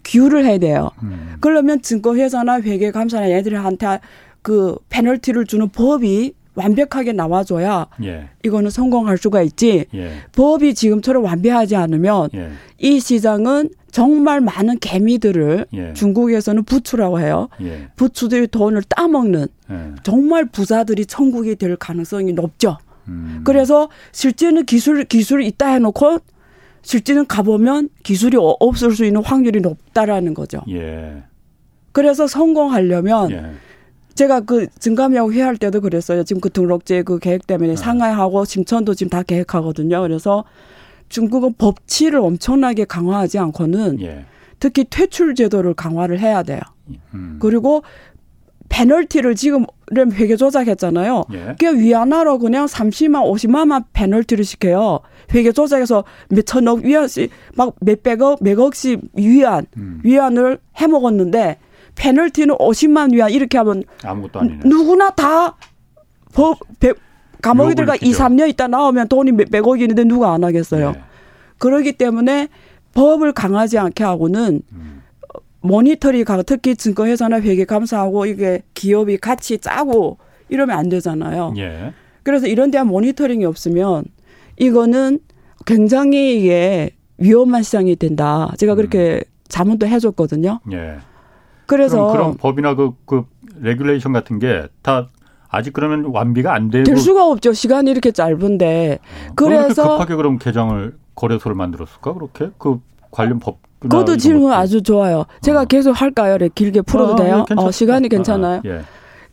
[0.04, 0.92] 기울을 해야 돼요.
[1.04, 1.36] 음.
[1.42, 4.00] 그러면 증권회사나 회계 감사나 얘네들한테
[4.42, 8.30] 그 페널티를 주는 법이 완벽하게 나와줘야 예.
[8.44, 9.86] 이거는 성공할 수가 있지.
[9.94, 10.12] 예.
[10.34, 12.50] 법이 지금처럼 완비하지 않으면 예.
[12.80, 15.94] 이 시장은 정말 많은 개미들을 예.
[15.94, 17.48] 중국에서는 부추라고 해요.
[17.62, 17.88] 예.
[17.96, 19.92] 부추들이 돈을 따먹는 예.
[20.04, 22.78] 정말 부자들이 천국이 될 가능성이 높죠.
[23.08, 23.42] 음.
[23.46, 26.20] 그래서 실제는 기술 기술이 있다 해놓고
[26.82, 30.62] 실제는 가보면 기술이 없을 수 있는 확률이 높다라는 거죠.
[30.70, 31.24] 예.
[31.92, 33.44] 그래서 성공하려면 예.
[34.18, 36.24] 제가 그 증감이하고 회의할 때도 그랬어요.
[36.24, 37.76] 지금 그 등록제 그 계획 때문에 네.
[37.76, 40.02] 상하이하고 심천도 지금 다 계획하거든요.
[40.02, 40.44] 그래서
[41.08, 44.26] 중국은 법치를 엄청나게 강화하지 않고는 예.
[44.60, 46.60] 특히 퇴출 제도를 강화를 해야 돼요.
[47.14, 47.38] 음.
[47.40, 47.84] 그리고
[48.70, 51.24] 페널티를 지금 회계 조작했잖아요.
[51.34, 51.56] 예.
[51.60, 55.02] 그 위안화로 그냥 30만, 50만만 페널티를 시켜요.
[55.36, 60.02] 회계 조작해서 몇 천억 위안씩 막 몇백억, 몇억씩 위안, 음.
[60.04, 61.60] 위안을 해먹었는데
[61.98, 64.60] 페널티는 50만 위안 이렇게 하면 아무것도 아니네.
[64.66, 65.58] 누구나 다
[66.34, 66.60] 법,
[67.42, 70.92] 감옥에 들어가 2, 3년 있다 나오면 돈이 몇백억이 있는데 누가 안 하겠어요.
[70.92, 71.02] 네.
[71.58, 72.48] 그러기 때문에
[72.94, 75.04] 법을 강하지 않게 하고는 음.
[75.62, 80.18] 모니터링 가 특히 증거회사나 회계 감사하고 이게 기업이 같이 짜고
[80.50, 81.54] 이러면 안 되잖아요.
[81.58, 81.94] 예.
[82.24, 84.06] 그래서 이런 데한 모니터링이 없으면
[84.58, 85.20] 이거는
[85.66, 88.54] 굉장히 이게 위험한 시장이 된다.
[88.58, 89.22] 제가 그렇게 음.
[89.48, 90.60] 자문도 해줬거든요.
[90.72, 90.98] 예.
[91.68, 93.24] 그래서 그런 법이나 그, 그
[93.62, 95.10] regulation 같은 게 다
[95.50, 97.54] 아직 그러면 완비가 안 되고 될 수가 없죠.
[97.54, 99.00] 시간이 이렇게 짧은데.
[99.02, 102.80] 어, 그래서 급하게 그럼 개정을 거래소를 만들었을까 그렇게 그
[103.12, 103.60] 관련 법.
[103.80, 105.26] 그것도 질문 아주 좋아요.
[105.42, 105.66] 제가 어.
[105.66, 106.38] 계속 할까요?
[106.54, 107.46] 길게 풀어도 어, 돼요?
[107.50, 108.62] 예, 어, 시간이 괜찮아요.
[108.66, 108.82] 예.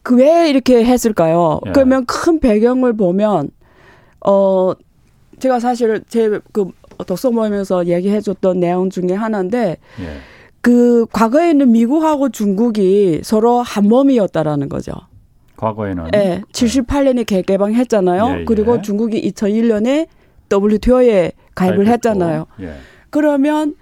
[0.03, 1.61] 그왜 이렇게 했을까요?
[1.67, 1.73] 예.
[1.73, 3.49] 그러면 큰 배경을 보면
[4.27, 4.73] 어
[5.39, 6.71] 제가 사실 제 그
[7.07, 9.79] 독서 모임에서 얘기해줬던 내용 중에 하나인데.
[10.01, 10.34] 예.
[10.65, 14.95] 그 과거에는 미국하고 중국이 서로 한 몸이었다라는 거죠.
[15.59, 18.27] 과거에는 네, 78년에 개개방했잖아요.
[18.29, 18.45] 예, 예.
[18.47, 20.09] 그리고 중국이 2001년에
[20.51, 22.47] WTO에 가입을 했잖아요.
[22.63, 22.77] 예.
[23.11, 23.75] 그러면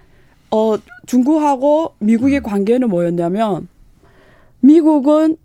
[0.51, 2.43] 어 중국하고 미국의 음.
[2.43, 3.69] 관계는 뭐였냐면
[4.59, 5.37] 미국은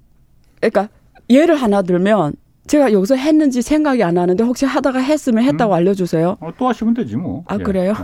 [0.60, 0.88] 그러니까
[1.30, 2.32] 예를 하나 들면
[2.66, 5.76] 제가 여기서 했는지 생각이 안 나는데 혹시 하다가 했으면 했다고 음.
[5.76, 6.38] 알려주세요.
[6.40, 7.44] 어, 또 하시면 되지 뭐.
[7.46, 7.62] 아 예.
[7.62, 7.94] 그래요?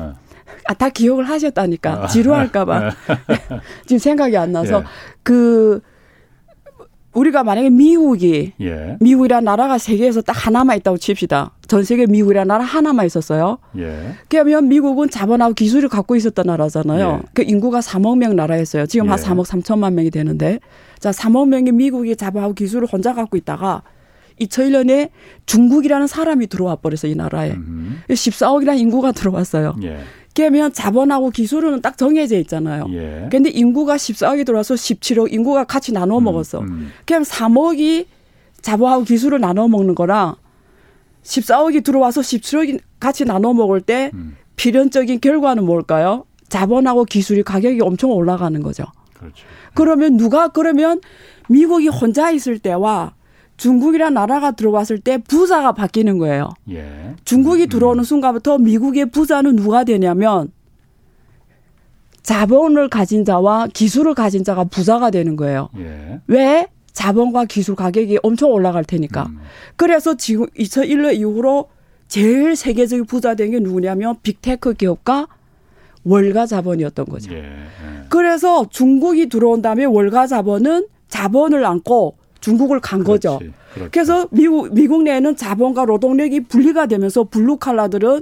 [0.48, 0.52] 예.
[0.66, 2.04] 아, 다 기억을 하셨다니까.
[2.04, 2.06] 아.
[2.06, 2.90] 지루할까봐.
[3.86, 4.80] 지금 생각이 안 나서.
[4.80, 4.84] 예.
[5.22, 5.80] 그,
[7.14, 8.96] 우리가 만약에 미국이, 예.
[9.00, 11.52] 미국이라는 나라가 세계에서 딱 하나만 있다고 칩시다.
[11.68, 13.58] 전 세계 미국이라는 나라 하나만 있었어요.
[13.78, 14.14] 예.
[14.28, 17.20] 그러면 미국은 자본하고 기술을 갖고 있었던 나라잖아요.
[17.22, 17.28] 예.
[17.32, 18.86] 그 인구가 3억 명 나라였어요.
[18.86, 19.42] 지금 한 3억 예.
[19.60, 20.58] 3천만 명이 되는데.
[20.98, 23.82] 자, 3억 명의 미국이 자본하고 기술을 혼자 갖고 있다가
[24.40, 25.10] 2001년에
[25.46, 27.52] 중국이라는 사람이 들어와 버려서 이 나라에.
[27.52, 28.02] 음.
[28.08, 29.76] 14억이라는 인구가 들어왔어요.
[29.84, 30.00] 예.
[30.34, 32.86] 그러면 자본하고 기술은 딱 정해져 있잖아요.
[32.90, 33.28] 예.
[33.30, 36.60] 근데 인구가 14억이 들어와서 17억 인구가 같이 나눠 음, 먹었어.
[36.60, 36.92] 음, 음.
[37.06, 38.06] 그럼 3억이
[38.60, 40.34] 자본하고 기술을 나눠 먹는 거랑
[41.22, 44.36] 14억이 들어와서 17억이 같이 나눠 먹을 때 음.
[44.56, 46.24] 필연적인 결과는 뭘까요?
[46.48, 48.84] 자본하고 기술이 가격이 엄청 올라가는 거죠.
[49.14, 49.44] 그렇죠.
[49.74, 51.00] 그러면 누가 그러면
[51.48, 53.14] 미국이 혼자 있을 때와
[53.56, 56.50] 중국이란 나라가 들어왔을 때 부자가 바뀌는 거예요.
[56.70, 57.14] 예.
[57.24, 57.68] 중국이 음.
[57.68, 60.50] 들어오는 순간부터 미국의 부자는 누가 되냐면
[62.22, 65.68] 자본을 가진 자와 기술을 가진 자가 부자가 되는 거예요.
[65.78, 66.20] 예.
[66.26, 66.66] 왜?
[66.92, 69.24] 자본과 기술 가격이 엄청 올라갈 테니까.
[69.26, 69.38] 음.
[69.76, 71.68] 그래서 지금 2001년 이후로
[72.06, 75.26] 제일 세계적인 부자 된 게 누구냐면 빅테크 기업과
[76.04, 77.32] 월가 자본이었던 거죠.
[77.32, 77.38] 예.
[77.38, 77.44] 예.
[78.08, 83.38] 그래서 중국이 들어온 다음에 월가 자본은 자본을 안고 중국을 간 그렇지, 거죠.
[83.72, 83.90] 그렇죠.
[83.90, 88.20] 그래서 미국 미국 내에는 자본과 노동력이 분리가 되면서 블루 칼라들은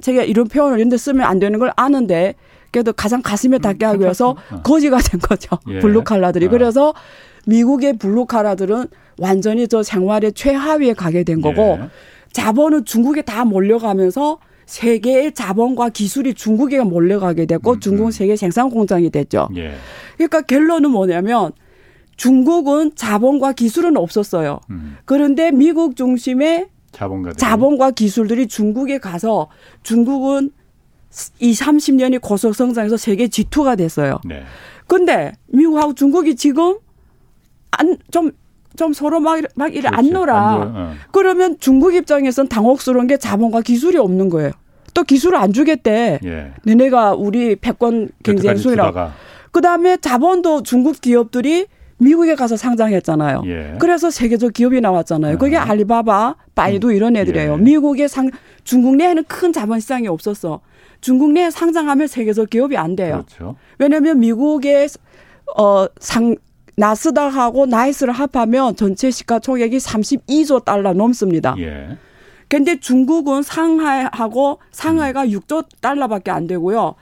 [0.00, 2.34] 제가 이런 표현을 이런데 쓰면 안 되는 걸 아는데
[2.70, 4.62] 그래도 가장 가슴에 닿게 하기 위해서 어.
[4.62, 5.58] 거지가 된 거죠.
[5.68, 5.80] 예.
[5.80, 6.46] 블루 칼라들이.
[6.46, 6.48] 어.
[6.48, 6.94] 그래서
[7.46, 8.86] 미국의 블루 칼라들은
[9.18, 11.88] 완전히 저 생활의 최하위에 가게 된 거고 예.
[12.32, 18.10] 자본은 중국에 다 몰려가면서 세계의 자본과 기술이 중국에 몰려가게 됐고 음, 중국은 음.
[18.10, 19.50] 세계 생산 공장이 됐죠.
[19.56, 19.72] 예.
[20.16, 21.52] 그러니까 결론은 뭐냐면
[22.22, 24.60] 중국은 자본과 기술은 없었어요.
[24.70, 24.96] 음.
[25.04, 27.36] 그런데 미국 중심의 자본가들이.
[27.36, 29.48] 자본과 기술들이 중국에 가서
[29.82, 30.50] 중국은
[31.40, 34.20] 이 30년이 고속 성장해서 세계 G2가 됐어요.
[34.24, 34.44] 네.
[34.86, 36.78] 근데 미국하고 중국이 지금
[37.72, 38.30] 안 좀
[38.76, 40.52] 좀 서로 막, 막 이래 안 놀아.
[40.52, 40.92] 안 어.
[41.10, 44.52] 그러면 중국 입장에선 당혹스러운 게 자본과 기술이 없는 거예요.
[44.94, 46.20] 또 기술을 안 주겠대.
[46.24, 46.52] 예.
[46.64, 49.10] 너네가 우리 패권 경쟁 수이라고.
[49.50, 51.66] 그 다음에 자본도 중국 기업들이
[51.98, 53.42] 미국에 가서 상장했잖아요.
[53.46, 53.74] 예.
[53.78, 55.38] 그래서 세계적 기업이 나왔잖아요.
[55.38, 55.68] 그게 아.
[55.70, 56.92] 알리바바, 바이두 음.
[56.94, 57.52] 이런 애들이에요.
[57.52, 57.56] 예.
[57.56, 58.30] 미국의 상
[58.64, 60.60] 중국 내에는 큰 자본 시장이 없었어.
[61.00, 63.24] 중국 내에 상장하면 세계적 기업이 안 돼요.
[63.26, 63.56] 그렇죠.
[63.78, 64.88] 왜냐하면 미국의
[65.54, 66.36] 어상
[66.76, 71.54] 나스닥하고 나이스를 합하면 전체 시가총액이 32조 달러 넘습니다.
[71.58, 71.98] 예.
[72.48, 75.28] 근데 중국은 상하이하고 상하이가 음.
[75.28, 76.94] 6조 달러밖에 안 되고요.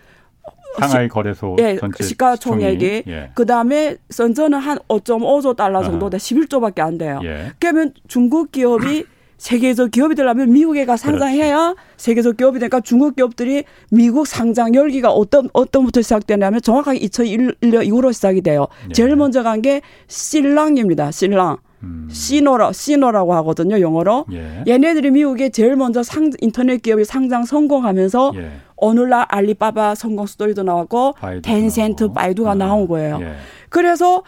[0.78, 3.30] 상하이 거래소 예, 전체 시가총액이 예.
[3.34, 7.20] 그다음에 선전은 한 5.5조 달러 정도 돼 11조밖에 안 돼요.
[7.24, 7.52] 예.
[7.58, 9.04] 그러면 중국 기업이
[9.40, 11.74] 세계적 기업이 되려면 미국에 가 상장해야.
[11.96, 18.42] 세계적 기업이 되니까 중국 기업들이 미국 상장 열기가 어떤 어떤부터 시작되냐면 정확하게 2001년 이후로 시작이
[18.42, 18.66] 돼요.
[18.88, 18.92] 예.
[18.92, 21.10] 제일 먼저 간 게 신랑입니다.
[21.10, 21.56] 신랑.
[21.82, 22.08] 음.
[22.10, 24.64] 시노라 시노라고 하거든요 영어로 예.
[24.66, 28.50] 얘네들이 미국에 제일 먼저 상 인터넷 기업이 상장 성공하면서 예.
[28.76, 32.14] 오늘날 알리바바 성공 스토리도 나왔고 텐센트 나오고.
[32.14, 32.54] 바이두가 아.
[32.54, 33.18] 나온 거예요.
[33.22, 33.34] 예.
[33.68, 34.22] 그래서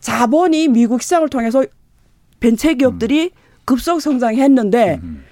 [0.00, 1.64] 자본이 미국 시장을 통해서
[2.40, 3.30] 벤처 기업들이 음.
[3.64, 5.24] 급속 성장했는데 음.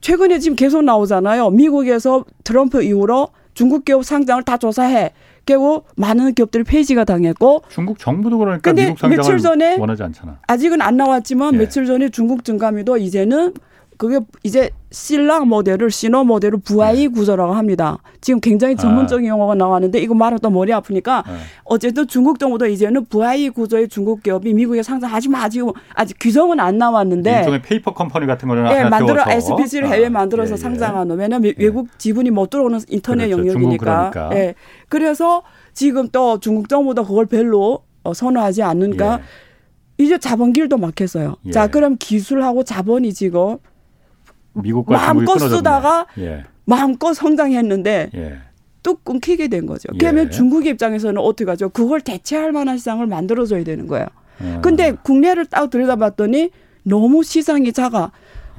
[0.00, 1.50] 최근에 지금 계속 나오잖아요.
[1.50, 5.12] 미국에서 트럼프 이후로 중국 기업 상장을 다 조사해.
[5.44, 10.38] 결국 많은 기업들이 폐지가 당했고 중국 정부도 그러니까 미국 상장을 며칠 전에 원하지 않잖아.
[10.46, 11.58] 아직은 안 나왔지만 예.
[11.58, 13.54] 며칠 전에 중국 증감위도 이제는
[13.96, 17.08] 그게 이제 신랑 모델을 신호 모델을 VI 네.
[17.08, 17.98] 구조라고 합니다.
[18.20, 19.28] 지금 굉장히 전문적인 아.
[19.28, 21.34] 용어가 나왔는데 이거 말하면 또 머리 아프니까 네.
[21.64, 25.62] 어쨌든 중국 정부도 이제는 VI 구조의 중국 기업이 미국에 상장하지 마 아직
[25.94, 30.10] 아직 규정은 안 나왔는데 일종의 페이퍼 컴퍼니 같은 거를 예, 만들어 SPC를 해외 아.
[30.10, 30.56] 만들어서 아.
[30.56, 31.54] 예, 상장하는 왜냐면 예.
[31.64, 33.48] 외국 지분이 못 들어오는 인터넷 그렇죠.
[33.48, 34.10] 영역이니까.
[34.10, 34.36] 그러니까.
[34.36, 34.54] 예.
[34.88, 35.42] 그래서
[35.74, 39.20] 지금 또 중국 정부도 그걸 별로 어, 선호하지 않는가.
[39.20, 39.52] 예.
[39.98, 41.36] 이제 자본길도 막혔어요.
[41.46, 41.50] 예.
[41.50, 43.58] 자, 그럼 기술하고 자본이 지금
[44.54, 46.44] 미국과 마음껏 쓰다가 예.
[46.64, 48.38] 마음껏 성장했는데 예.
[48.82, 49.88] 뚝 끊기게 된 거죠.
[49.94, 49.98] 예.
[49.98, 51.68] 그러면 중국 입장에서는 어떻게 하죠?
[51.70, 54.06] 그걸 대체할 만한 시장을 만들어줘야 되는 거예요.
[54.42, 54.58] 예.
[54.62, 56.50] 근데 국내를 딱 들여다봤더니
[56.84, 58.10] 너무 시장이 작아.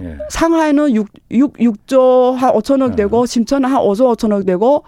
[0.01, 0.17] 예.
[0.29, 2.95] 상하이는 6, 6, 6조 한 5천억 예.
[2.95, 4.84] 되고 심천은 한 5조 5천억 되고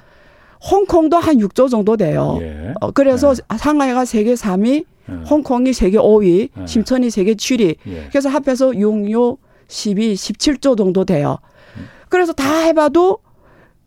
[0.71, 2.39] 홍콩도 한 6조 정도 돼요.
[2.41, 2.73] 예.
[2.81, 3.57] 어, 그래서 예.
[3.57, 5.13] 상하이가 세계 3위, 예.
[5.29, 7.75] 홍콩이 세계 5위, 심천이 세계 7위.
[8.09, 11.39] 그래서 합해서 6, 6, 12, 17조 정도 돼요.
[12.09, 13.19] 그래서 다 해봐도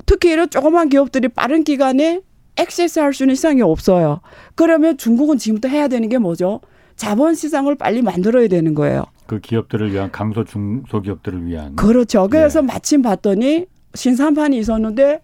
[0.07, 2.21] 특히 이런 조그만 기업들이 빠른 기간에
[2.57, 4.21] 액세스 할수 있는 시장이 없어요.
[4.55, 6.61] 그러면 중국은 지금부터 해야 되는 게 뭐죠?
[6.97, 9.05] 자본 시장을 빨리 만들어야 되는 거예요.
[9.27, 11.77] 그 기업들을 위한 강소 중소기업들을 위한.
[11.77, 12.27] 그렇죠.
[12.29, 12.67] 그래서 네.
[12.67, 15.23] 마침 봤더니 신산판이 있었는데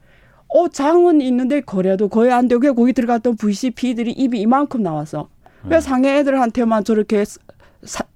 [0.48, 5.28] 어 장은 있는데 거래도 거의 안 되고 거기 들어갔던 VCP들이 입이 이만큼 나왔어.
[5.64, 5.80] 왜 네.
[5.80, 7.24] 상해 애들한테만 저렇게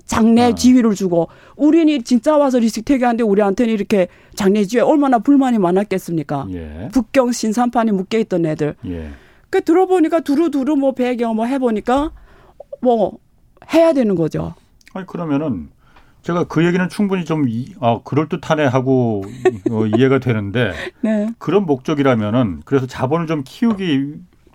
[0.09, 0.55] 장례 아.
[0.55, 6.49] 지위를 주고 우리는 진짜 와서 리스테기 하는데 우리한테는 이렇게 장례 지위에 얼마나 불만이 많았겠습니까?
[6.51, 6.88] 예.
[6.92, 8.75] 북경 신산판이 묶여 있던 애들.
[8.87, 9.11] 예.
[9.51, 12.11] 그 들어보니까 두루두루 뭐 배경 뭐 해보니까
[12.81, 13.18] 뭐
[13.73, 14.55] 해야 되는 거죠.
[14.94, 15.68] 아니 그러면은
[16.23, 17.44] 제가 그 얘기는 충분히 좀
[17.81, 19.23] 아, 그럴 듯하네 하고
[19.71, 21.29] 어, 이해가 되는데 네.
[21.38, 24.14] 그런 목적이라면은 그래서 자본을 좀 키우기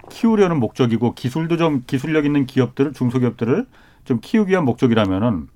[0.10, 3.68] 키우려는 목적이고 기술도 좀 기술력 있는 기업들을 중소기업들을
[4.06, 5.48] 좀 키우기 위한 목적이라면은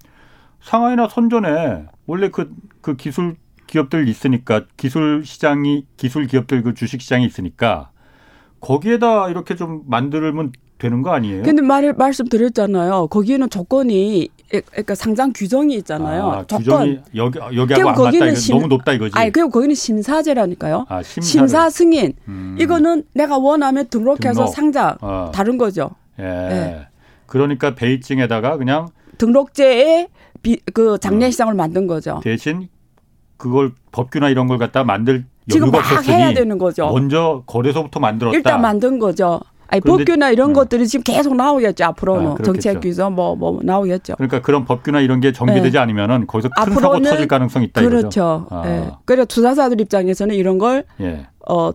[0.61, 3.35] 상하이나 선전에 원래 그, 그 기술
[3.67, 7.91] 기업들 있으니까 기술 시장이 기술 기업들 그 주식 시장이 있으니까
[8.61, 11.43] 거기에다 이렇게 좀 만들면 되는 거 아니에요?
[11.43, 13.07] 근데 말 말씀 드렸잖아요.
[13.07, 16.29] 거기에는 조건이 그러니까 상장 규정이 있잖아요.
[16.29, 18.35] 아, 조건 여기 여기하고 안 맞다.
[18.35, 19.17] 심, 너무 높다 이거지.
[19.17, 20.85] 아니 그리고 거기는 심사제라니까요.
[20.87, 22.13] 아, 심사 승인.
[22.27, 22.55] 음.
[22.59, 24.47] 이거는 내가 원하면 등록해서 등록.
[24.47, 25.31] 상장 어.
[25.33, 25.91] 다른 거죠.
[26.19, 26.23] 예.
[26.23, 26.87] 네.
[27.27, 28.87] 그러니까 베이징에다가 그냥
[29.17, 30.07] 등록제에
[30.41, 31.55] 비, 그 장례시장을 어.
[31.55, 32.19] 만든 거죠.
[32.23, 32.69] 대신
[33.37, 36.87] 그걸 법규나 이런 걸 갖다 만들 지금 막 해야 되는 거죠.
[36.87, 38.35] 먼저 거래소부터 만들었다.
[38.35, 39.39] 일단 만든 거죠.
[39.69, 40.53] 아니 법규나 이런 어.
[40.53, 44.15] 것들이 지금 계속 나오겠죠 앞으로는 아, 정책 규정 뭐뭐 뭐 나오겠죠.
[44.15, 45.79] 그러니까 그런 법규나 이런 게 정비되지 네.
[45.79, 48.47] 않으면은 거기서 큰 사고 터질 가능성이 있다 그렇죠.
[48.49, 48.61] 아.
[48.65, 48.89] 네.
[49.05, 51.27] 그래서 투자자들 입장에서는 이런 걸 예.
[51.49, 51.71] 어,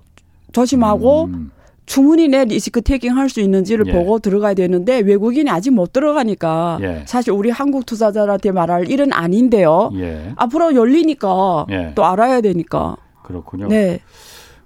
[0.52, 1.50] 조심하고 음.
[1.86, 3.92] 충분히 내 리스크 테이킹 할 수 있는지를 예.
[3.92, 7.02] 보고 들어가야 되는데 외국인이 아직 못 들어가니까 예.
[7.06, 9.90] 사실 우리 한국 투자자한테 말할 일은 아닌데요.
[9.94, 10.32] 예.
[10.36, 11.92] 앞으로 열리니까 예.
[11.94, 12.96] 또 알아야 되니까.
[13.22, 13.68] 그렇군요.
[13.68, 14.00] 네.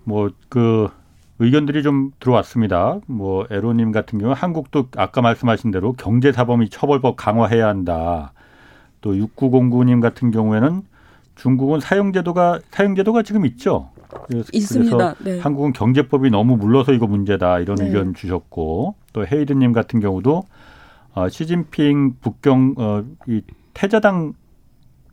[0.04, 0.88] 뭐 그
[1.38, 2.98] 의견들이 좀 들어왔습니다.
[3.06, 8.32] 뭐 에로님 같은 경우 한국도 아까 말씀하신 대로 경제사범위 처벌법 강화해야 한다.
[9.02, 10.82] 또 6909님 같은 경우에는
[11.34, 13.90] 중국은 사용제도가 사용제도가 지금 있죠.
[14.26, 14.96] 그래서, 있습니다.
[14.96, 15.40] 그래서 네.
[15.40, 17.86] 한국은 경제법이 너무 물러서 이거 문제다 이런 네.
[17.86, 20.44] 의견 주셨고 또 헤이드님 같은 경우도
[21.14, 23.42] 어, 시진핑 북경 어, 이
[23.74, 24.34] 태자당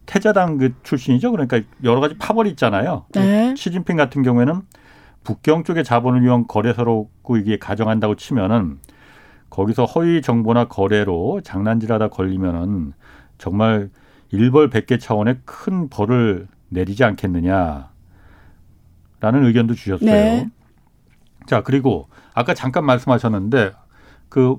[0.06, 1.32] 태자당 그 출신이죠.
[1.32, 3.06] 그러니까 여러 가지 파벌이 있잖아요.
[3.13, 3.54] 네.
[3.56, 4.62] 시진핑 같은 경우에는
[5.24, 8.80] 북경 쪽의 자본을 이용 거래소로 이게 가정한다고 치면은
[9.50, 12.94] 거기서 허위 정보나 거래로 장난질하다 걸리면은
[13.38, 13.89] 정말
[14.32, 17.92] 일벌 백개 차원의 큰 벌을 내리지 않겠느냐.
[19.23, 20.12] 라는 의견도 주셨어요.
[20.12, 20.49] 네.
[21.47, 23.71] 자, 그리고 아까 잠깐 말씀하셨는데
[24.29, 24.57] 그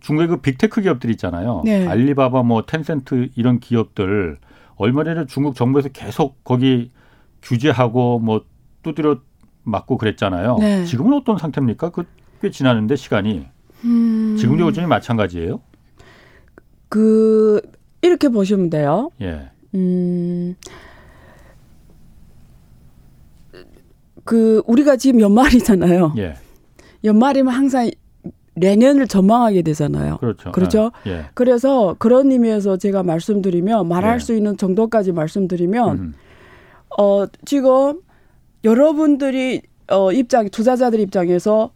[0.00, 1.62] 중국의 그 빅테크 기업들 있잖아요.
[1.64, 1.86] 네.
[1.86, 4.38] 알리바바 뭐 텐센트 이런 기업들
[4.76, 6.92] 얼마 전에 중국 정부에서 계속 거기
[7.42, 8.44] 규제하고 뭐
[8.82, 9.18] 두드려
[9.64, 10.56] 맞고 그랬잖아요.
[10.60, 10.84] 네.
[10.84, 11.90] 지금은 어떤 상태입니까?
[11.90, 12.04] 그
[12.40, 13.46] 꽤 지났는데 시간이
[13.84, 14.36] 음...
[14.38, 15.60] 지금도 여전히 마찬가지예요?
[16.88, 17.60] 그
[18.00, 19.10] 이렇게 보시면 돼요.
[19.20, 19.50] 예.
[19.74, 20.54] 음.
[24.28, 26.12] 그 우리가 지금 연말이잖아요.
[26.18, 26.34] 예.
[27.02, 27.90] 연말이면 항상
[28.56, 30.18] 내년을 전망하게 되잖아요.
[30.18, 30.52] 그렇죠.
[30.52, 30.92] 그렇죠.
[31.06, 31.10] 예.
[31.10, 31.24] 예.
[31.32, 34.18] 그래서 그런 의미에서 제가 말씀드리면 말할 예.
[34.18, 36.14] 수 있는 정도까지 말씀드리면 음.
[36.98, 38.02] 어 지금
[38.64, 41.70] 여러분들이 어 입장 투자자들 입장에서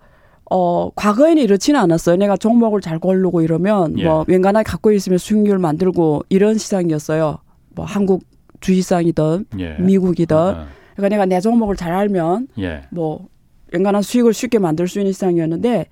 [0.51, 2.17] 어 과거에는 이렇지는 않았어요.
[2.17, 4.05] 내가 종목을 잘 고르고 이러면 예.
[4.05, 7.39] 뭐 웬간하게 갖고 있으면 수익률 만들고 이런 시장이었어요.
[7.77, 8.25] 뭐 한국
[8.61, 9.77] 주식상이든 예.
[9.79, 10.82] 미국이든 어.
[10.97, 12.83] 그러니까 내가 내 종목을 잘 알면 예.
[12.91, 13.27] 뭐
[13.73, 15.87] 웬간한 수익을 쉽게 만들 수 있는 시장이었는데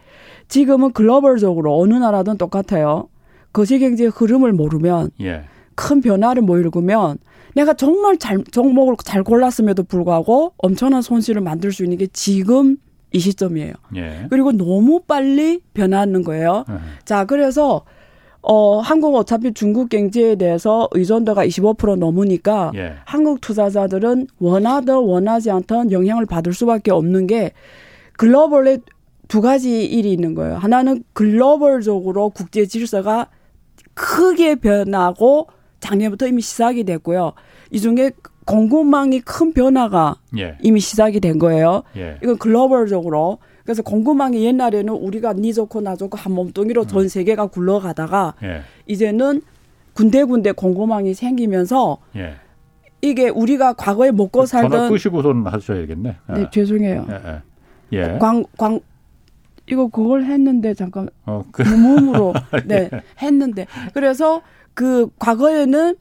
[0.49, 3.09] 지금은 글로벌적으로 어느 나라든 똑같아요.
[3.53, 5.45] 거시경제의 흐름을 모르면 예.
[5.75, 7.19] 큰 변화를 못 일구면
[7.55, 12.77] 내가 정말 잘 종목을 잘 골랐음에도 불구하고 엄청난 손실을 만들 수 있는 게 지금
[13.13, 13.73] 이 시점이에요.
[13.97, 14.27] 예.
[14.31, 16.65] 그리고 너무 빨리 변하는 거예요.
[16.69, 16.75] 예.
[17.05, 17.85] 자, 그래서
[18.43, 22.95] 어, 한국 어차피 중국 경제에 대해서 의존도가 25% 넘으니까 예.
[23.05, 27.53] 한국 투자자들은 원하든 원하지 않든 영향을 받을 수밖에 없는 게
[28.15, 28.79] 글로벌에
[29.29, 30.57] 두 가지 일이 있는 거예요.
[30.57, 33.29] 하나는 글로벌적으로 국제 질서가
[33.95, 35.49] 크게 변하고
[35.81, 37.33] 작년부터 이미 시작이 됐고요.
[37.71, 38.13] 이 중에
[38.47, 40.57] 공급망이 큰 변화가 예.
[40.63, 41.83] 이미 시작이 된 거예요.
[41.97, 42.17] 예.
[42.23, 43.39] 이건 글로벌적으로
[43.71, 47.09] 그래서 공급망이 옛날에는 우리가 니 좋고 나 좋고 한 몸뚱이로 전 음.
[47.09, 48.63] 세계가 굴러가다가 예.
[48.89, 49.43] 이제는
[49.93, 52.35] 군데군데 공급망이 생기면서 예.
[53.01, 56.17] 이게 우리가 과거에 먹고 그 살던 전화 끄시고선 하셔야겠네.
[56.35, 57.07] 네, 죄송해요.
[57.11, 57.43] 예.
[57.93, 58.19] 예.
[58.19, 58.81] 광, 광,
[59.69, 61.63] 이거 그걸 했는데 잠깐 어, 그.
[61.63, 62.35] 몸으로
[62.67, 62.91] 네
[63.23, 64.43] 했는데 그래서
[64.75, 65.95] 그 과거에는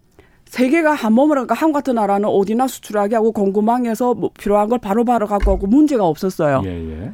[0.45, 5.27] 세계가 한 하니까 한 같은 나라는 어디나 수출하게 하고 공급망에서 뭐 필요한 걸 바로바로 바로
[5.27, 6.63] 갖고 오고 문제가 없었어요.
[6.65, 7.13] 예, 예.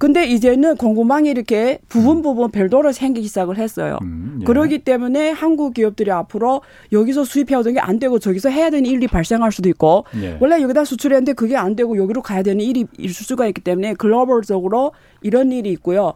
[0.00, 2.22] 근데 이제는 공급망이 이렇게 부분 음.
[2.22, 3.98] 부분 별도로 생기기 시작을 했어요.
[4.00, 4.44] 음, 예.
[4.46, 9.52] 그러기 때문에 한국 기업들이 앞으로 여기서 수입해오던 게 안 되고 저기서 해야 되는 일이 발생할
[9.52, 10.38] 수도 있고 예.
[10.40, 14.92] 원래 여기다 수출했는데 그게 안 되고 여기로 가야 되는 일이 있을 수가 있기 때문에 글로벌적으로
[15.20, 16.14] 이런 일이 있고요.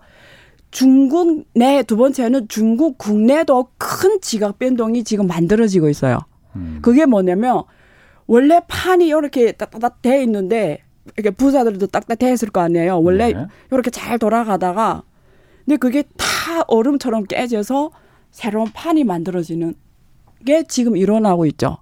[0.71, 6.21] 중국 내 두 번째는 중국 국내도 큰 지각 변동이 지금 만들어지고 있어요.
[6.57, 6.79] 음.
[6.81, 7.65] 그게 뭐냐면
[8.27, 10.79] 원래 판이 이렇게 따따따 돼 있는데
[11.17, 13.01] 이렇게 부자들도 딱딱했을 거 아니에요.
[13.01, 13.47] 원래 네.
[13.71, 15.03] 이렇게 잘 돌아가다가
[15.65, 17.91] 근데 그게 다 얼음처럼 깨져서
[18.31, 19.75] 새로운 판이 만들어지는
[20.45, 21.79] 게 지금 일어나고 있죠.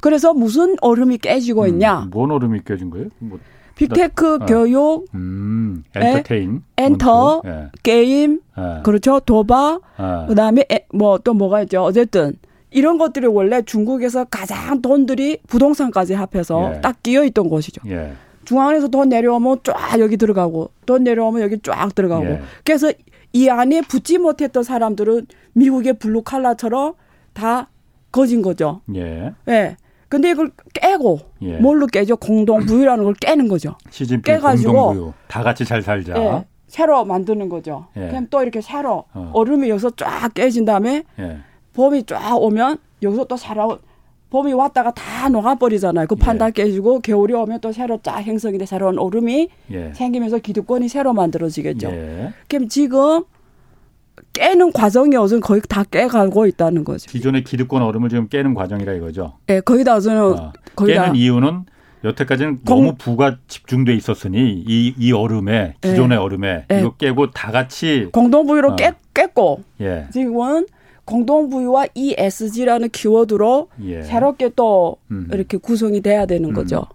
[0.00, 2.02] 그래서 무슨 얼음이 깨지고 음, 있냐?
[2.02, 3.08] 음, 뭔 얼음이 깨진 거예요?
[3.20, 3.38] 뭐,
[3.76, 4.46] big tech 나, 아.
[4.46, 7.68] 교육, 음, entertain, enter, 예.
[7.82, 8.82] 게임, 예.
[8.82, 10.26] 그렇죠, 도박, 예.
[10.28, 11.82] 그다음에 뭐 또 뭐가 있죠.
[11.82, 12.34] 어쨌든
[12.70, 16.80] 이런 것들이 원래 중국에서 가장 돈들이 부동산까지 합해서 예.
[16.80, 17.80] 딱 끼어 있던 곳이죠.
[18.42, 18.44] 예.
[18.44, 22.40] 중앙에서 돈 내려오면 쫙 여기 들어가고 돈 내려오면 여기 쫙 들어가고 예.
[22.64, 22.92] 그래서
[23.32, 26.94] 이 안에 붙지 못했던 사람들은 미국의 블루 칼라처럼
[27.32, 27.68] 다
[28.10, 28.82] 거진 거죠.
[28.94, 29.32] 예.
[29.48, 29.76] 예.
[30.08, 31.56] 근데 이걸 깨고 예.
[31.56, 32.16] 뭘로 깨죠?
[32.16, 33.76] 공동 부유라는 걸 깨는 거죠.
[33.90, 36.14] 시진핑 깨가지고 다 같이 잘 살자.
[36.16, 36.44] 예.
[36.66, 37.86] 새로 만드는 거죠.
[37.96, 38.08] 예.
[38.08, 39.30] 그럼 또 이렇게 새로 어.
[39.32, 41.38] 얼음이 여기서 쫙 깨진 다음에 예.
[41.72, 43.78] 봄이 쫙 오면 여기서 또 새로
[44.32, 46.06] 봄이 왔다가 다 녹아버리잖아요.
[46.06, 46.50] 그 판다 예.
[46.52, 49.92] 깨지고 겨울이 오면 또 새로 쫙 행성이 돼 새로운 얼음이 예.
[49.92, 51.90] 생기면서 기득권이 새로 만들어지겠죠.
[51.90, 52.32] 예.
[52.48, 53.24] 그럼 지금
[54.32, 57.10] 깨는 과정이 어선 거의 다 깨가고 있다는 거죠.
[57.10, 59.34] 기존의 기득권 얼음을 지금 깨는 과정이라 이거죠.
[59.50, 61.12] 예, 거의 다 저는 어, 거의 깨는 다.
[61.14, 61.66] 이유는
[62.02, 66.22] 여태까지는 공, 너무 부가 집중돼 있었으니 이, 이 얼음에 기존의 예.
[66.22, 66.80] 얼음에 예.
[66.80, 68.76] 이거 깨고 다 같이 공동부유로 어.
[68.76, 70.06] 깨, 깼고 예.
[70.10, 70.66] 지금은
[71.04, 74.02] 공동부유와 ESG라는 키워드로 예.
[74.02, 75.28] 새롭게 또 음.
[75.32, 76.54] 이렇게 구성이 돼야 되는 음.
[76.54, 76.86] 거죠.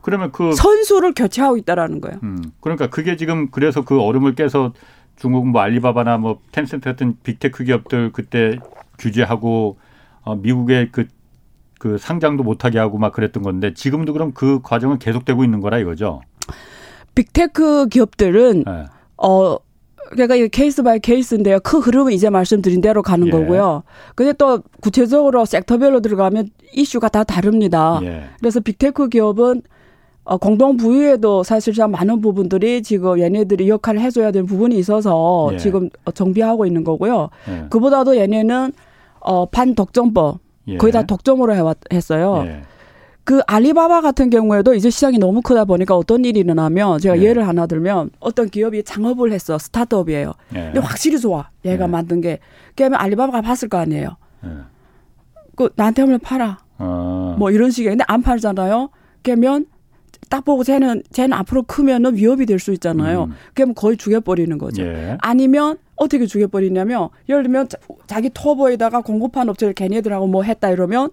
[0.00, 2.18] 그러면 그 선수를 교체하고 있다라는 거예요.
[2.22, 2.42] 음.
[2.60, 4.72] 그러니까 그게 지금 그래서 그 얼음을 깨서
[5.16, 8.58] 중국 뭐 알리바바나 뭐 텐센트 같은 big tech 기업들 그때
[8.98, 9.78] 규제하고
[10.22, 11.06] 어 미국의 그,
[11.78, 16.20] 그 상장도 못하게 하고 막 그랬던 건데 지금도 그럼 그 과정은 계속되고 있는 거라 이거죠.
[17.14, 18.84] big tech 기업들은 네.
[19.16, 19.56] 어
[20.12, 21.58] 그러니까 이게 case by case인데요.
[21.60, 23.30] 그 흐름은 이제 말씀드린 대로 가는 예.
[23.30, 23.82] 거고요.
[24.14, 27.98] 근데 또 구체적으로 섹터별로 들어가면 이슈가 다 다릅니다.
[28.02, 28.24] 예.
[28.38, 29.62] 그래서 big tech 기업은
[30.24, 35.56] 어, 공동 부유에도 사실상 많은 부분들이 지금 얘네들이 역할을 해줘야 되는 부분이 있어서 예.
[35.56, 37.30] 지금 정비하고 있는 거고요.
[37.48, 37.66] 예.
[37.70, 38.72] 그보다도 얘네는
[39.20, 40.38] 어, 반독점법
[40.68, 40.76] 예.
[40.76, 42.46] 거의 다 독점으로 해왔, 했어요.
[43.22, 43.24] 예.
[43.24, 47.32] 그 알리바바 같은 경우에도 이제 시장이 너무 크다 보니까 어떤 일이 일어나면 제가 예.
[47.32, 50.32] 를 하나 들면 어떤 기업이 창업을 했어 스타트업이에요.
[50.54, 50.58] 예.
[50.64, 51.88] 근데 확실히 좋아 얘가 예.
[51.88, 52.38] 만든 게
[52.74, 54.16] 그러면 알리바바가 봤을 거 아니에요.
[54.44, 54.48] 예.
[55.56, 56.58] 그 나한테 한번 팔아.
[56.78, 57.36] 어.
[57.38, 58.90] 뭐 이런 식의 근데 안 팔잖아요.
[59.22, 59.66] 그러면
[60.28, 63.24] 딱 보고 쟤는 쟤는 앞으로 크면은 위협이 될 수 있잖아요.
[63.24, 63.34] 음.
[63.54, 64.82] 그러면 거의 죽여버리는 거죠.
[64.82, 65.16] 예.
[65.20, 67.68] 아니면 어떻게 죽여버리냐면 예를 들면
[68.06, 71.10] 자 기 터보에다가 공급한 업체를 걔네들하고 뭐 했다 이러면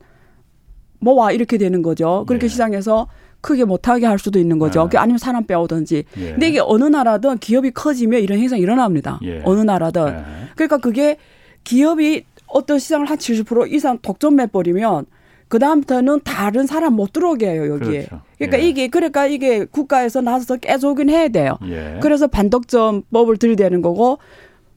[1.00, 2.26] 뭐 와 이렇게 되는 거죠.
[2.28, 2.50] 그렇게 예.
[2.50, 3.08] 시장에서
[3.41, 4.89] 크게 못하게 할 수도 있는 거죠.
[4.91, 4.97] 네.
[4.97, 6.04] 아니면 사람 빼오든지.
[6.18, 6.32] 예.
[6.32, 9.20] 근데 이게 어느 나라든 기업이 커지면 이런 현상이 일어납니다.
[9.24, 9.41] 예.
[9.45, 10.08] 어느 나라든.
[10.08, 10.50] 예.
[10.56, 11.18] 그러니까 그게
[11.64, 15.06] 기업이 어떤 시장을 한 70% 이상 독점해 버리면
[15.47, 18.06] 그 다음부터는 다른 사람 못 들어오게 해요 여기에.
[18.06, 18.22] 그렇죠.
[18.38, 18.68] 그러니까 예.
[18.68, 21.58] 이게 그러니까 이게 국가에서 나서서 깨주긴 해야 돼요.
[21.68, 21.97] 예.
[22.02, 24.20] 그래서 반독점법을 들이대는 거고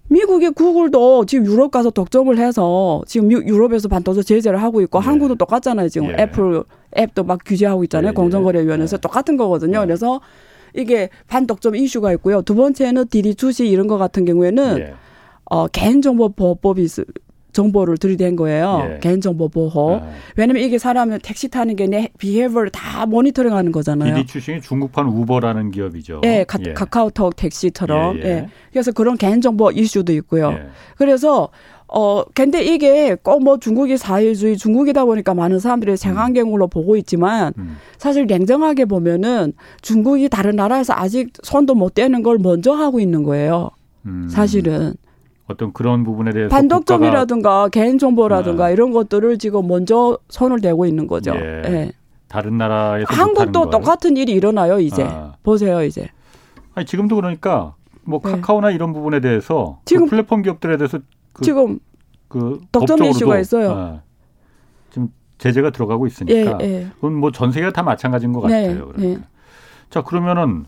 [0.09, 5.05] 미국의 구글도 지금 유럽 가서 독점을 해서 지금 유럽에서 반독점 제재를 하고 있고 예.
[5.05, 5.89] 한국도 똑같잖아요.
[5.89, 6.23] 지금 예.
[6.23, 6.63] 애플
[6.97, 8.11] 앱도 막 규제하고 있잖아요.
[8.11, 8.15] 예.
[8.15, 9.01] 공정거래위원회에서 예.
[9.01, 9.81] 똑같은 거거든요.
[9.81, 10.21] 그래서
[10.75, 12.43] 이게 반독점 이슈가 있고요.
[12.43, 14.95] 두 번째는 디디추싱 이런 거 같은 경우에는 예.
[15.47, 16.83] 어, 개인정보보호법이
[17.53, 18.89] 정보를 들이댄 거예요.
[18.95, 18.99] 예.
[19.01, 19.97] 개인정보 보호.
[19.97, 20.09] 아.
[20.37, 24.15] 왜냐면 이게 사람은 택시 타는 게 내 비헤이버를 다 모니터링 하는 거잖아요.
[24.15, 26.23] 디디 출신이 중국판 우버라는 기업이죠.
[26.25, 26.73] 예, 가, 예.
[26.73, 28.17] 카카오톡 택시처럼.
[28.19, 28.27] 예, 예.
[28.29, 28.49] 예.
[28.73, 30.53] 그래서 그런 개인정보 이슈도 있고요.
[30.53, 30.67] 예.
[30.97, 31.49] 그래서
[31.89, 36.71] 어, 근데 이게 꼭 뭐 중국이 사회주의 중국이다 보니까 많은 사람들이 생안경으로 음.
[36.71, 37.77] 보고 있지만 음.
[37.99, 43.71] 사실 냉정하게 보면은 중국이 다른 나라에서 아직 손도 못 대는 걸 먼저 하고 있는 거예요.
[44.07, 44.29] 음.
[44.31, 44.95] 사실은.
[45.49, 48.72] 어떤 그런 부분에 대해서 반독점이라든가 개인 정보라든가 네.
[48.72, 51.32] 이런 것들을 지금 먼저 손을 대고 있는 거죠.
[51.34, 51.62] 예.
[51.66, 51.93] 예.
[52.28, 55.34] 다른 나라에서 한국도 똑같은 일이 일어나요 이제 아.
[55.43, 56.09] 보세요 이제.
[56.74, 57.74] 아니 지금도 그러니까
[58.05, 58.30] 뭐 네.
[58.32, 60.99] 카카오나 이런 부분에 대해서 그 지금 그 플랫폼 기업들에 대해서
[61.34, 61.78] 그, 지금
[62.28, 63.70] 그 독점 이슈가 있어요.
[63.72, 64.01] 아,
[64.90, 66.86] 지금 제재가 들어가고 있으니까 예, 예.
[66.95, 68.88] 그건 뭐 전 세계가 다 마찬가지인 것 네, 같아요.
[68.93, 69.20] 그러니까.
[69.20, 69.26] 네.
[69.90, 70.64] 자 그러면은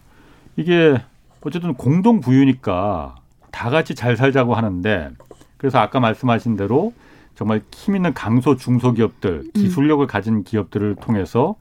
[0.57, 1.01] 이게
[1.41, 3.15] 어쨌든 공동 부유니까
[3.55, 5.11] 다 같이 잘 살자고 하는데
[5.57, 6.93] 그래서 아까 말씀하신 대로
[7.35, 9.51] 정말 힘 있는 강소 중소기업들 음.
[9.55, 11.55] 기술력을 가진 기업들을 통해서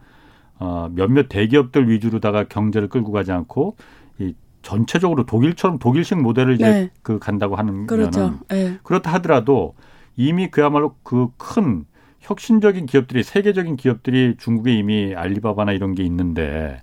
[0.59, 3.75] 어, 몇몇 대기업들 위주로다가 경제를 끌고 가지 않고
[4.19, 6.89] 이 전체적으로 독일처럼 독일식 모델을 이제 네.
[7.03, 8.39] 그 간다고 하는 그렇죠.
[8.49, 8.77] 네.
[8.83, 9.75] 그렇다 하더라도
[10.15, 11.85] 이미 그야말로 그 큰
[12.23, 16.81] 혁신적인 기업들이 세계적인 기업들이 중국에 이미 알리바바나 이런 게 있는데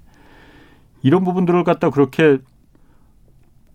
[1.02, 2.38] 이런 부분들을 갖다 그렇게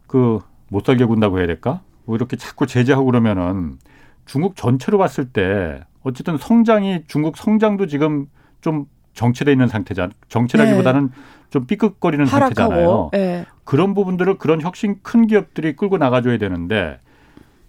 [0.06, 0.40] 그
[0.70, 1.82] 못 살게 군다고 해야 될까?
[2.06, 3.78] 뭐 이렇게 자꾸 제재하고 그러면은
[4.26, 8.28] 중국 전체로 봤을 때 어쨌든 성장이 중국 성장도 지금
[8.62, 10.12] 좀 정체돼 있는 상태잖아.
[10.30, 11.22] 정체라기보다는 네.
[11.50, 13.10] 좀 삐끗거리는 하락하고, 상태잖아요.
[13.14, 13.46] 네.
[13.64, 17.00] 그런 부분들을 그런 혁신 큰 기업들이 끌고 나가줘야 되는데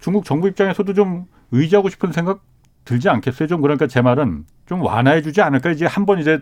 [0.01, 2.41] 중국 정부 입장에서도 좀 의지하고 싶은 생각
[2.85, 3.49] 들지 않겠어요?
[3.49, 5.71] 좀 그러니까 제 말은 좀 완화해주지 않을까?
[5.71, 6.41] 이제 한 번 이제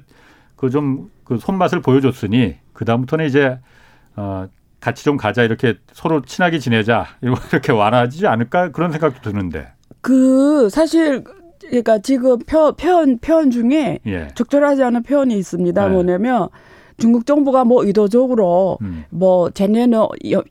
[0.57, 3.59] 그 좀그 그 손맛을 보여줬으니 그 다음부터는 이제
[4.17, 4.47] 어
[4.85, 9.69] 같이 좀 가자 이렇게 서로 친하게 지내자 이렇게 완화하지 않을까 그런 생각도 드는데.
[10.03, 11.25] 그 사실
[11.61, 14.29] 그러니까 지금 표, 표현 표현 중에 예.
[14.35, 15.87] 적절하지 않은 표현이 있습니다.
[15.87, 15.91] 네.
[15.91, 16.51] 뭐냐면
[16.97, 19.05] 중국 정부가 뭐 의도적으로 음.
[19.11, 19.99] 뭐 쟤네는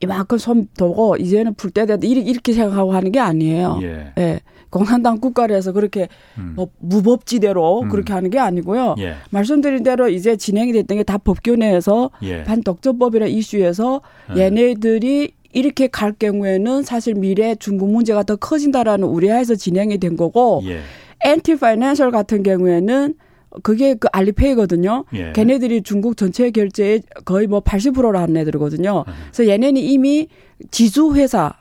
[0.02, 3.78] 이만큼 손 도고 이제는 풀때 됐다 이렇게 생각하고 하는 게 아니에요.
[3.82, 4.12] 예.
[4.18, 4.40] 예.
[4.70, 6.54] 공산당 국가라서 그렇게 음.
[6.56, 7.88] 뭐 무법지대로 음.
[7.88, 8.96] 그렇게 하는 게 아니고요.
[8.98, 9.14] 예.
[9.30, 12.42] 말씀드린 대로 이제 진행이 됐던 게 다 법규 내에서 예.
[12.44, 14.00] 반독점법이라 이슈에서
[14.36, 14.40] 예.
[14.40, 20.80] 얘네들이 이렇게 갈 경우에는 사실 미래 중국 문제가 더 커진다라는 우려에서 진행이 된 거고 예.
[21.24, 23.14] 엔티 파이낸셜 같은 경우에는
[23.62, 25.04] 그게 그 알리페이거든요.
[25.14, 25.32] 예.
[25.32, 29.04] 걔네들이 중국 전체 결제의 거의 뭐 80%를 하는 애들이거든요.
[29.06, 29.12] 음.
[29.32, 30.28] 그래서 얘네는 이미
[30.70, 31.52] 지주 회사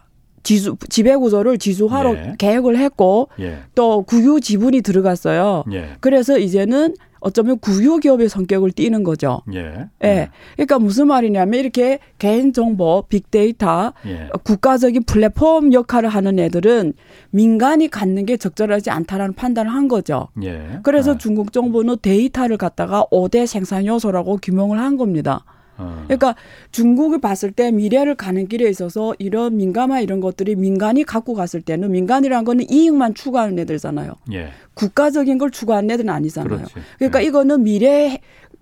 [0.44, 2.36] 지수 지배 구조를 지수화로 예.
[2.38, 3.60] 계획을 했고 예.
[3.76, 5.64] 또 국유 지분이 들어갔어요.
[5.72, 5.92] 예.
[6.02, 9.42] 그래서 이제는 어쩌면 국유 기업의 성격을 띠는 거죠.
[9.54, 9.88] 예.
[10.04, 10.30] 예.
[10.56, 14.30] 그러니까 무슨 말이냐면 이렇게 개인 정보, 빅데이터, 예.
[14.44, 16.94] 국가적인 플랫폼 역할을 하는 애들은
[17.32, 20.28] 민간이 갖는 게 적절하지 않다라는 판단을 한 거죠.
[20.44, 20.80] 예.
[20.84, 21.18] 그래서 아.
[21.18, 25.46] 중국 정부는 데이터를 갖다가 5대 생산 요소라고 규명을 한 겁니다.
[25.78, 26.04] 어.
[26.06, 26.36] 그러니까
[26.72, 31.92] 중국을 봤을 때 미래를 가는 길에 있어서 이런 민감한 이런 것들이 민간이 갖고 갔을 때는
[31.92, 34.14] 민간이라는 거는 이익만 추구하는 애들잖아요.
[34.34, 34.50] 예.
[34.76, 36.58] 국가적인 걸 추구하는 애들은 아니잖아요.
[36.58, 36.74] 그렇지.
[36.98, 37.28] 그러니까 예.
[37.28, 38.20] 이거는 미래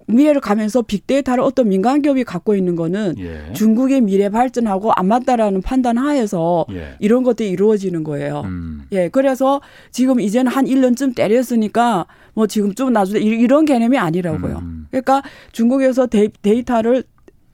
[0.08, 3.54] 미래를 가면서 빅데이터를 어떤 민간 기업이 갖고 있는 거는 예.
[3.54, 6.96] 중국의 미래 발전하고 안 맞다라는 판단 하에서 예.
[7.00, 8.42] 이런 것들이 이루어지는 거예요.
[8.46, 8.84] 음.
[8.92, 9.10] 예.
[9.10, 14.58] 그래서 지금 이제는 한 1년쯤 때렸으니까 뭐 지금 좀 나중에 이런 개념이 아니라고요.
[14.58, 14.88] 음.
[14.90, 15.22] 그러니까
[15.52, 17.04] 중국에서 데이, 데이터를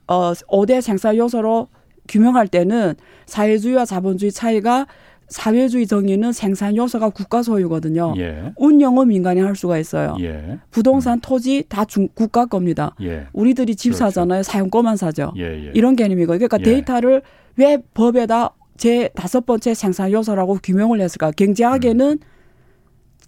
[0.06, 1.68] 어 5대 생산 요소로
[2.08, 2.94] 규명할 때는
[3.26, 4.86] 사회주의와 자본주의 차이가
[5.28, 8.14] 사회주의 정의는 생산 요소가 국가 소유거든요.
[8.18, 8.52] 예.
[8.56, 10.16] 운영은 민간이 할 수가 있어요.
[10.20, 10.58] 예.
[10.70, 11.20] 부동산, 음.
[11.20, 12.94] 토지 다 중, 국가 겁니다.
[13.02, 13.26] 예.
[13.32, 14.04] 우리들이 집 그렇죠.
[14.06, 14.42] 사잖아요.
[14.42, 15.32] 사용권만 사죠.
[15.36, 15.72] 예, 예.
[15.74, 16.32] 이런 개념이고.
[16.32, 16.62] 그러니까 예.
[16.62, 17.22] 데이터를
[17.56, 21.30] 왜 법에다 제 다섯 번째 생산 요소라고 규명을 했을까?
[21.32, 22.37] 경제학에는 음.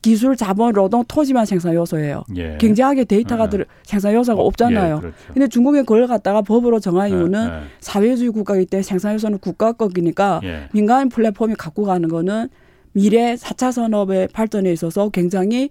[0.02, 2.24] 기술, 자본, 노동, 토지만 생산 요소예요.
[2.36, 2.56] 예.
[2.58, 4.96] 굉장하게 데이터가 들 생산 요소가 없잖아요.
[4.96, 5.16] 예, 그렇죠.
[5.32, 10.40] 근데 중국에 그걸 갖다가 법으로 정한 이유는 예, 사회주의 국가이기 때문에 생산 요소는 국가 거기니까
[10.72, 12.48] 민간 플랫폼이 갖고 가는 거는
[12.92, 15.70] 미래 4차 산업의 발전에 있어서 굉장히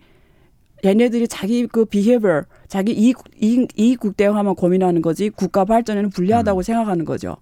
[0.85, 6.63] 얘네들이 자기 그 비헤버 자기 이익, 이익, 이익 국대화만 고민하는 거지 국가 발전에는 불리하다고 음.
[6.63, 7.35] 생각하는 거죠.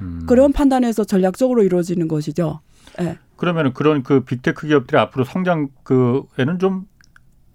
[0.00, 0.24] 음.
[0.26, 2.60] 그런 판단에서 전략적으로 이루어지는 것이죠.
[2.98, 3.16] 네.
[3.40, 6.84] 그러면 그런 그 big tech 기업들이 앞으로 성장에는 좀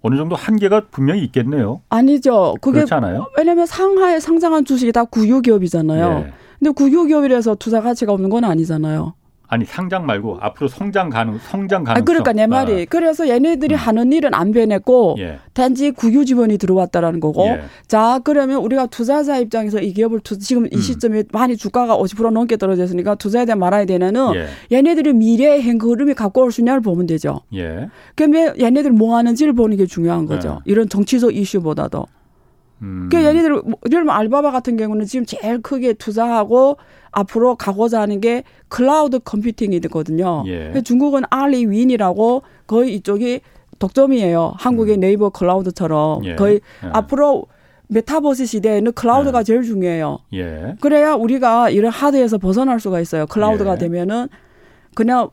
[0.01, 1.81] 어느 정도 한계가 분명히 있겠네요.
[1.89, 2.55] 아니죠.
[2.59, 3.27] 그게 그렇지 않아요?
[3.37, 6.19] 왜냐하면 상하이에 상장한 주식이 다 국유 기업이잖아요.
[6.19, 6.33] 네.
[6.57, 9.13] 근데 국유 기업이라서 투자 가치가 없는 건 아니잖아요.
[9.47, 12.01] 아니 상장 말고 앞으로 성장 가능 성장 가능.
[12.01, 12.85] 아, 그러니까 내 말이 아.
[12.89, 13.77] 그래서 얘네들이 음.
[13.77, 15.39] 하는 일은 안 변했고 예.
[15.53, 17.45] 단지 국유 지분이 들어왔다라는 거고.
[17.45, 17.61] 예.
[17.87, 20.79] 자 그러면 우리가 투자자 입장에서 이 기업을 투, 지금 이 음.
[20.81, 24.47] 시점에 많이 주가가 50% 넘게 떨어졌으니까 투자해야 되냐 말아야 되냐면은 예.
[24.75, 27.41] 얘네들이 미래의 현금 흐름이 갖고 올 수 있냐를 보면 되죠.
[27.53, 27.89] 예.
[28.15, 30.61] 그러면 얘네들 뭐 하는지를 보는 게 중요한 거죠.
[30.65, 30.71] 예.
[30.71, 32.05] 이런 정치적 이슈보다도.
[32.81, 33.09] 음.
[33.11, 36.77] 그 얘네들 뭐, 예를 들면 알리바바 같은 경우는 지금 제일 크게 투자하고
[37.11, 40.43] 앞으로 가고자 하는 게 cloud computing이 되거든요.
[40.47, 40.81] 예.
[40.83, 43.41] 중국은 알리윈이라고 거의 이쪽이
[43.79, 44.53] 독점이에요.
[44.57, 44.99] 한국의 음.
[44.99, 46.35] 네이버 클라우드처럼 예.
[46.35, 46.89] 거의 예.
[46.91, 47.45] 앞으로
[47.87, 49.43] 메타버스 시대에는 cloud가 예.
[49.43, 50.19] 제일 중요해요.
[50.33, 50.75] 예.
[50.81, 53.25] 그래야 우리가 이런 하드에서 벗어날 수가 있어요.
[53.27, 53.77] cloud가 예.
[53.77, 54.27] 되면은
[54.95, 55.29] 그냥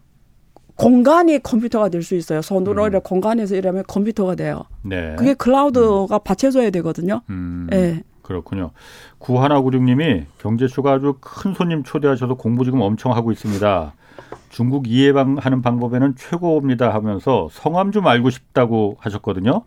[0.77, 2.43] 공간이 컴퓨터가 될 수 있어요.
[2.43, 3.01] 손으로 음.
[3.05, 4.65] 공간에서 일하면 컴퓨터가 돼요.
[4.83, 5.15] 네.
[5.17, 6.19] 그게 클라우드가 음.
[6.25, 7.21] 받쳐줘야 되거든요.
[7.31, 7.67] 음.
[7.71, 8.03] 네.
[8.23, 8.71] 그렇군요.
[9.19, 13.93] 구하나구육님이 경제쇼가 아주 큰 손님 초대하셔서 공부 지금 엄청 하고 있습니다.
[14.49, 19.63] 중국 이해방하는 방법에는 최고입니다 하면서 성함 좀 알고 싶다고 하셨거든요.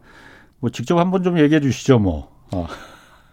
[0.59, 2.29] 뭐 직접 한번 좀 얘기해 주시죠, 뭐.
[2.51, 2.67] 어.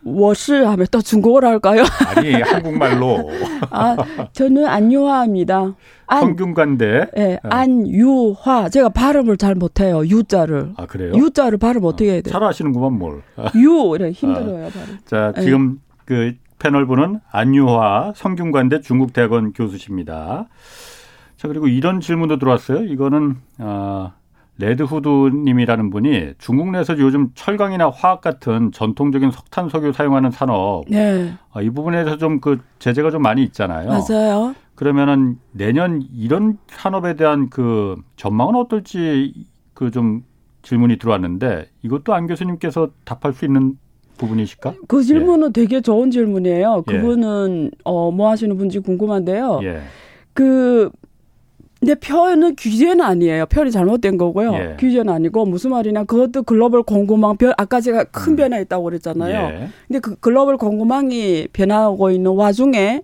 [0.05, 1.85] 我是 하면 또 중국어로 할까요?
[2.17, 3.31] 아니 한국말로.
[3.71, 3.97] 아
[4.33, 5.75] 저는 안유화입니다.
[6.09, 7.07] 안, 성균관대.
[7.17, 8.69] 네, 안유화.
[8.69, 10.01] 제가 발음을 잘 못해요.
[10.01, 10.73] 유자를.
[10.77, 11.13] 아 그래요?
[11.15, 12.33] 유자를 발음 어떻게 해야 돼요?
[12.33, 13.23] 잘 하시는구만 뭘.
[13.55, 14.99] 유 이래 힘들어요 아, 발음.
[15.07, 15.43] 자 네.
[15.43, 15.79] 지금 네.
[16.05, 20.49] 그 패널 분은 안유화 성균관대 중국대학원 교수십니다.
[21.37, 22.85] 자 그리고 이런 질문도 들어왔어요.
[22.85, 24.13] 이거는 아.
[24.63, 31.33] 레드후드님이라는 분이 중국 내에서 요즘 철강이나 화학 같은 전통적인 석탄 석유 사용하는 산업 네.
[31.53, 33.89] 어, 이 부분에서 좀 그 제재가 좀 많이 있잖아요.
[33.89, 34.55] 맞아요.
[34.75, 39.35] 그러면은 내년 이런 산업에 대한 그 전망은 어떨지
[39.75, 40.25] 그 좀
[40.63, 43.77] 질문이 들어왔는데 이것도 안 교수님께서 답할 수 있는
[44.17, 44.75] 부분이실까?
[44.87, 45.53] 그 질문은 예.
[45.53, 46.85] 되게 좋은 질문이에요.
[46.89, 46.93] 예.
[46.93, 47.79] 그분은 예.
[47.85, 49.61] 어, 뭐 하시는 분인지 궁금한데요.
[49.65, 49.81] 예.
[50.33, 50.89] 그
[51.83, 53.47] 근데 표현은 규제는 아니에요.
[53.47, 54.55] 표현이 잘못된 거고요.
[54.55, 54.77] 예.
[54.79, 58.37] 규제는 아니고 무슨 말이냐 그것도 글로벌 공급망 변 아까 제가 큰 음.
[58.37, 59.35] 변화 있다고 그랬잖아요.
[59.35, 59.69] 예.
[59.89, 63.03] 근데 그 글로벌 공급망이 변하고 있는 와중에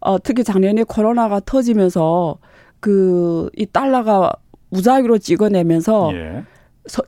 [0.00, 2.38] 어 특히 작년에 코로나가 터지면서
[2.80, 4.32] 그 이 달러가
[4.70, 6.44] 무작위로 찍어내면서 예.
[6.86, 7.02] 서,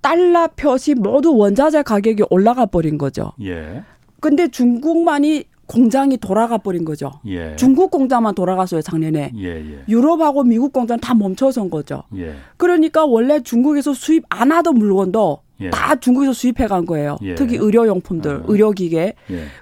[0.00, 3.32] 달러 표시 모두 원자재 가격이 올라가 버린 거죠.
[3.40, 3.84] 예.
[4.20, 7.12] 근데 중국만이 공장이 돌아가 버린 거죠.
[7.26, 7.56] 예.
[7.56, 9.32] 중국 공장만 돌아갔어요 작년에.
[9.36, 9.84] 예, 예.
[9.88, 12.04] 유럽하고 미국 공장 다 멈춰선 거죠.
[12.16, 12.34] 예.
[12.56, 15.70] 그러니까 원래 중국에서 수입 안 하던 물건도 예.
[15.70, 17.16] 다 중국에서 수입해 간 거예요.
[17.22, 17.34] 예.
[17.34, 18.42] 특히 의료용품들, 아.
[18.46, 19.14] 의료기계.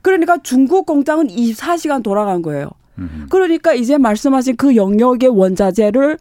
[0.02, 2.70] 그러니까 중국 공장은 24시간 돌아간 거예요.
[2.98, 3.26] 음흠.
[3.30, 6.18] 그러니까 이제 말씀하신 그 영역의 원자재를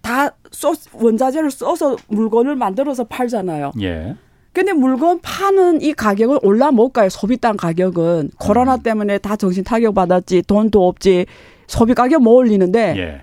[0.00, 3.72] 다 써, 원자재를 써서 물건을 만들어서 팔잖아요.
[3.82, 4.16] 예.
[4.56, 7.10] 근데 물건 파는 이 가격은 올라 못 가요.
[7.10, 8.82] 소비당 가격은 코로나 음.
[8.82, 11.26] 때문에 다 정신 타격 받았지 돈도 없지
[11.66, 13.20] 소비 가격 못 올리는데 예.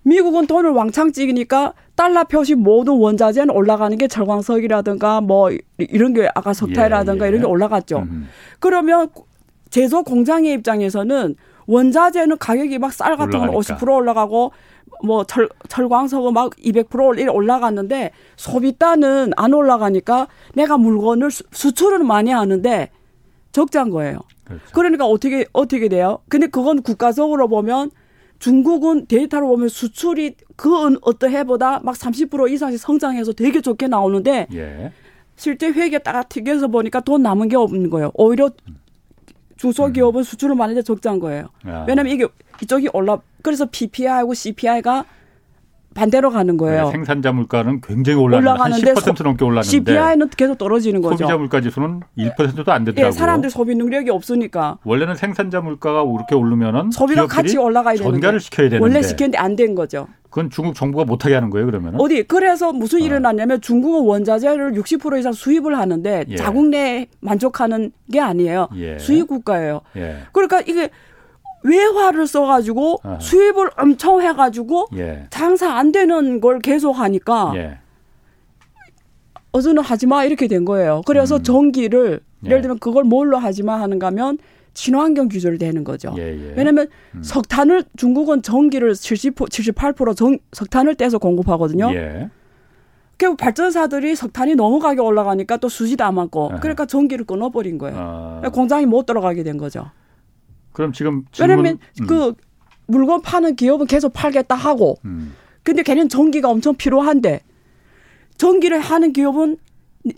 [0.00, 6.54] 미국은 돈을 왕창 찍으니까 달러 표시 모든 원자재는 올라가는 게 절광석이라든가 뭐 이런 게 아까
[6.54, 7.28] 석탄이라든가 예, 예.
[7.28, 7.98] 이런 게 올라갔죠.
[7.98, 8.28] 음.
[8.58, 9.10] 그러면
[9.68, 11.36] 제조 공장의 입장에서는
[11.72, 14.52] 원자재는 가격이 막 쌀 같은 건 50% 올라가고
[15.02, 22.90] 뭐 철, 철광석은 막 200% 올라갔는데 소비단은 안 올라가니까 내가 물건을 수, 수출은 많이 하는데
[23.52, 24.18] 적자인 거예요.
[24.44, 24.64] 그렇죠.
[24.74, 26.18] 그러니까 어떻게 어떻게 돼요?
[26.28, 27.90] 근데 그건 국가적으로 보면
[28.38, 34.92] 중국은 데이터로 보면 수출이 그 어떤 해보다 막 30% 이상씩 성장해서 되게 좋게 나오는데 예.
[35.36, 38.10] 실제 회계 딱 튀겨서 보니까 돈 남은 게 없는 거예요.
[38.14, 38.50] 오히려
[39.62, 40.24] 중소기업은 음.
[40.24, 41.48] 수출을 많이 해 적자인 거예요.
[41.68, 41.84] 야.
[41.86, 42.26] 왜냐하면 이게
[42.60, 45.04] 이쪽이 올라 그래서 PPI하고 CPI가
[45.94, 46.86] 반대로 가는 거예요.
[46.86, 51.16] 네, 생산자 물가는 굉장히 올라가는데 10% 넘게 올랐는데 CPI는 계속 떨어지는 거죠.
[51.18, 53.06] 소비자 물가 지수는 1%도 안 되더라고요.
[53.06, 54.78] 예, 사람들 소비 능력이 없으니까.
[54.84, 59.52] 원래는 생산자 물가가 이렇게 오르면은 소비가 같이 올라가야 되는데 전가를 시켜야 되는데 원래 시켰는데 안
[59.56, 60.08] 된 거죠.
[60.30, 61.94] 그건 중국 정부가 못하게 하는 거예요, 그러면?
[62.00, 62.22] 어디?
[62.22, 63.16] 그래서 무슨 일이 어.
[63.18, 66.36] 일어났냐면 중국은 원자재를 60% 이상 수입을 하는데 예.
[66.36, 68.68] 자국 내 만족하는 게 아니에요.
[68.76, 68.98] 예.
[68.98, 69.82] 수입 국가예요.
[69.96, 70.20] 예.
[70.32, 70.88] 그러니까 이게
[71.62, 73.18] 외화를 써가지고 아.
[73.20, 75.26] 수입을 엄청 해가지고 예.
[75.30, 77.78] 장사 안 되는 걸 계속 하니까 예.
[79.52, 81.02] 어제는 하지 마 이렇게 된 거예요.
[81.06, 81.42] 그래서 음.
[81.42, 82.50] 전기를 예.
[82.50, 84.38] 예를 들면 그걸 뭘로 하지 마 하는가 하면
[84.74, 86.14] 친환경 규제를 되는 거죠.
[86.18, 86.54] 예, 예.
[86.56, 87.22] 왜냐하면 음.
[87.22, 91.92] 석탄을 중국은 전기를 70 78% 정, 석탄을 떼서 공급하거든요.
[91.94, 92.30] 예.
[93.18, 97.96] 결국 발전사들이 석탄이 너무 가격 올라가니까 또 수지도 안 맞고 그러니까 전기를 끊어버린 거예요.
[97.96, 98.50] 아.
[98.52, 99.90] 공장이 못 들어가게 된 거죠.
[100.72, 102.06] 그럼 지금 질문, 왜냐면 음.
[102.06, 102.34] 그
[102.86, 105.34] 물건 파는 기업은 계속 팔겠다 하고 음.
[105.62, 107.40] 근데 걔는 전기가 엄청 필요한데
[108.36, 109.56] 전기를 하는 기업은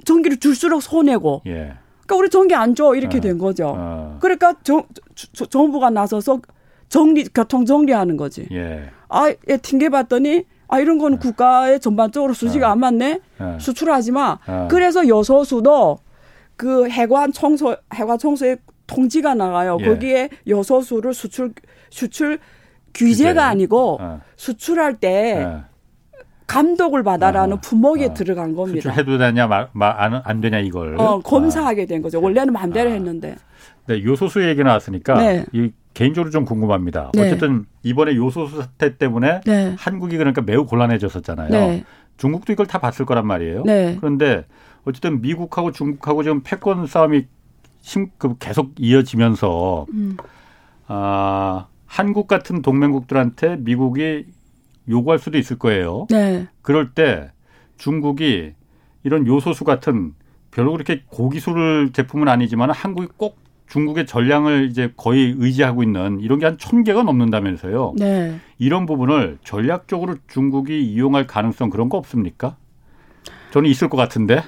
[0.05, 1.43] 전기를 줄수록 손해고.
[1.47, 1.75] 예.
[2.07, 3.21] 그러니까 우리 전기 안 줘 이렇게 어.
[3.21, 3.75] 된 거죠.
[3.77, 4.19] 어.
[4.21, 4.85] 그러니까 정,
[5.51, 6.41] 정부가 나서서
[6.89, 8.47] 정리 교통 정리하는 거지.
[8.53, 8.91] 예.
[9.09, 11.21] 아, 예, 튕겨봤더니 아 이런 거는 어.
[11.21, 12.73] 국가에 전반적으로 수지가 어.
[12.73, 13.21] 안 맞네.
[13.39, 13.59] 어.
[13.61, 14.39] 수출하지 마.
[14.47, 14.69] 어.
[14.71, 15.99] 그래서 여소수도
[16.57, 19.79] 그 해관 청소 해관 청소에 통지가 나가요.
[19.81, 19.85] 예.
[19.85, 21.53] 거기에 여소수를 수출
[21.91, 22.39] 수출
[22.95, 23.41] 규제가 규제.
[23.41, 23.99] 아니고
[24.37, 25.37] 수출할 때.
[25.39, 25.75] 예.
[26.47, 28.15] 감독을 받아라는 어, 품목에 어.
[28.15, 28.91] 들어간 겁니다.
[28.91, 32.21] 해도 되냐 말, 말, 안, 안 되냐 이걸 어, 검사하게 된 거죠.
[32.21, 32.93] 원래는 마음대로 아.
[32.93, 33.37] 했는데.
[33.87, 35.47] 네, 요소수 얘기 나왔으니까 네.
[35.53, 37.13] 이 개인적으로 좀 궁금합니다.
[37.15, 37.23] 네.
[37.27, 39.75] 어쨌든 이번에 요소수 사태 때문에 네.
[39.79, 41.49] 한국이 그러니까 매우 곤란해졌었잖아요.
[41.49, 41.85] 네.
[42.19, 43.63] 중국도 이걸 다 봤을 거란 말이에요.
[43.65, 43.97] 네.
[43.99, 44.45] 그런데
[44.85, 47.27] 어쨌든 미국하고 중국하고 지금 패권 싸움이
[47.85, 50.17] 심, 그 계속 이어지면서 음.
[50.87, 54.25] 아, 한국 같은 동맹국들한테 미국이
[54.89, 56.07] 요구할 수도 있을 거예요.
[56.09, 56.49] 네.
[56.63, 57.31] 그럴 때
[57.77, 58.55] 중국이
[59.03, 60.15] 이런 요소수 같은
[60.51, 63.37] 별로 그렇게 고기술 제품은 아니지만 한국이 꼭
[63.69, 67.95] 중국의 전량을 이제 거의 의지하고 있는 이런 게 한 천 개가 넘는다면서요.
[67.99, 68.39] 네.
[68.59, 72.57] 이런 부분을 전략적으로 중국이 이용할 가능성 그런 거 없습니까?
[73.53, 74.43] 저는 있을 것 같은데.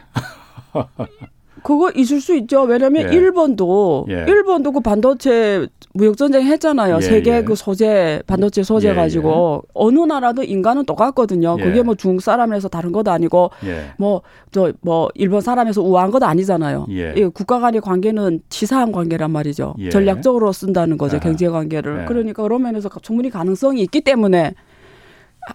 [1.66, 2.62] 그거 있을 수 있죠.
[2.62, 3.16] 왜냐하면 예.
[3.16, 4.24] 일본도 예.
[4.28, 6.98] 일본도 그 반도체 무역 전쟁 했잖아요.
[6.98, 7.42] 예, 세계 예.
[7.42, 9.70] 그 소재 반도체 소재 예, 가지고 예.
[9.74, 11.56] 어느 나라도 인간은 똑같거든요.
[11.56, 13.50] 그게 뭐 중국 사람에서 다른 것도 아니고
[13.98, 16.86] 뭐 저뭐 뭐 일본 사람에서 우아한 것도 아니잖아요.
[16.88, 19.74] 이 국가 간의 관계는 치사한 관계란 말이죠.
[19.90, 21.18] 전략적으로 쓴다는 거죠.
[21.18, 22.04] 경제 관계를.
[22.06, 24.54] 그러니까 그런 면에서 충분히 가능성이 있기 때문에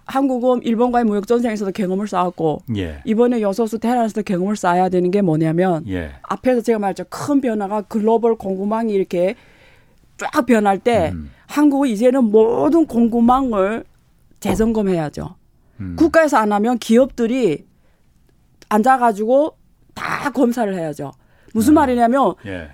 [0.06, 3.02] 한국은 일본과의 무역 전쟁에서도 경험을 쌓았고 예.
[3.06, 6.12] 이번에 여소수 테란에서도 경험을 쌓아야 되는 게 뭐냐면 예.
[6.24, 9.36] 앞에서 제가 말했죠 큰 변화가 글로벌 공급망이 이렇게
[10.18, 11.32] 쫙 변할 때 음.
[11.48, 13.84] 한국은 이제는 모든 공급망을
[14.40, 15.36] 재점검해야죠.
[15.82, 15.96] 음.
[15.98, 17.66] 국가에서 안 하면 기업들이
[18.70, 19.58] 앉아가지고
[19.94, 21.12] 다 검사를 해야죠.
[21.54, 21.76] 무슨 음.
[21.76, 22.70] 말이냐면 예.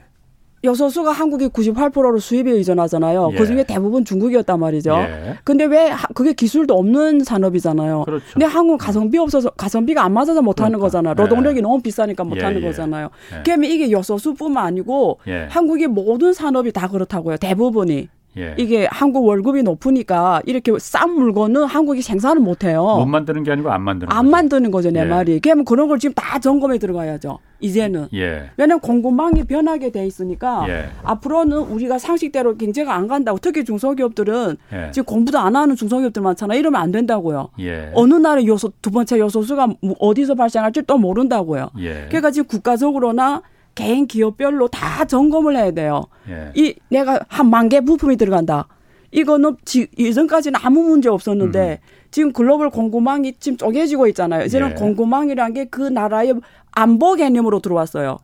[0.64, 3.30] 여소수가 한국이 98%로 수입에 의존하잖아요.
[3.34, 3.38] 예.
[3.38, 4.92] 그중에 대부분 중국이었단 말이죠.
[4.92, 5.38] 예.
[5.44, 8.04] 근데 왜 그게 기술도 없는 산업이잖아요.
[8.06, 8.26] 그렇죠.
[8.34, 10.86] 근데 한국은 가성비 없어서 가성비가 안 맞아서 못 하는 그러니까.
[10.86, 11.14] 거잖아요.
[11.14, 11.62] 노동력이 예.
[11.62, 12.68] 너무 비싸니까 못 하는 예, 예.
[12.68, 13.10] 거잖아요.
[13.34, 13.44] 예.
[13.44, 17.38] 그러면 이게 여소수뿐만 아니고 한국의 모든 산업이 다 그렇다고요.
[17.38, 18.10] 대부분이.
[18.38, 18.56] 예.
[18.58, 22.84] 이게 한국 월급이 높으니까 이렇게 싼 물건은 한국이 생산을 못 해요.
[22.84, 24.32] 못 만드는 게 아니고 안 만드는 안 거죠.
[24.32, 25.06] 만드는 거죠, 내 예.
[25.06, 25.40] 말이.
[25.40, 27.40] 그러면 그런 걸 지금 다 점검에 들어가야죠.
[27.60, 28.08] 이제는.
[28.14, 28.52] 예.
[28.56, 30.90] 왜냐면 공급망이 변하게 돼 있으니까 예.
[31.04, 34.92] 앞으로는 우리가 상식대로 경제가 안 간다고 특히 중소기업들은 예.
[34.92, 36.60] 지금 공부도 안 하는 중소기업들 많잖아요.
[36.60, 37.50] 이러면 안 된다고요.
[37.62, 37.92] 예.
[37.94, 39.68] 어느 날에 요소 두 번째 요소수가
[40.00, 41.70] 어디서 발생할지 또 모른다고요.
[41.76, 43.42] 그러니까 지금 국가적으로나
[43.78, 46.06] 개인 기업별로 다 점검을 해야 돼요.
[46.28, 46.52] 예.
[46.56, 48.68] 이 내가 한 만 개 부품이 들어간다.
[49.12, 51.88] 이거는 지, 예전까지는 아무 문제 없었는데 음.
[52.12, 54.44] 지금 글로벌 공급망이 지금 쪼개지고 있잖아요.
[54.46, 54.74] 이제는 예.
[54.74, 56.34] 공급망이란 게 그 나라의
[56.72, 58.18] 안보 개념으로 들어왔어요.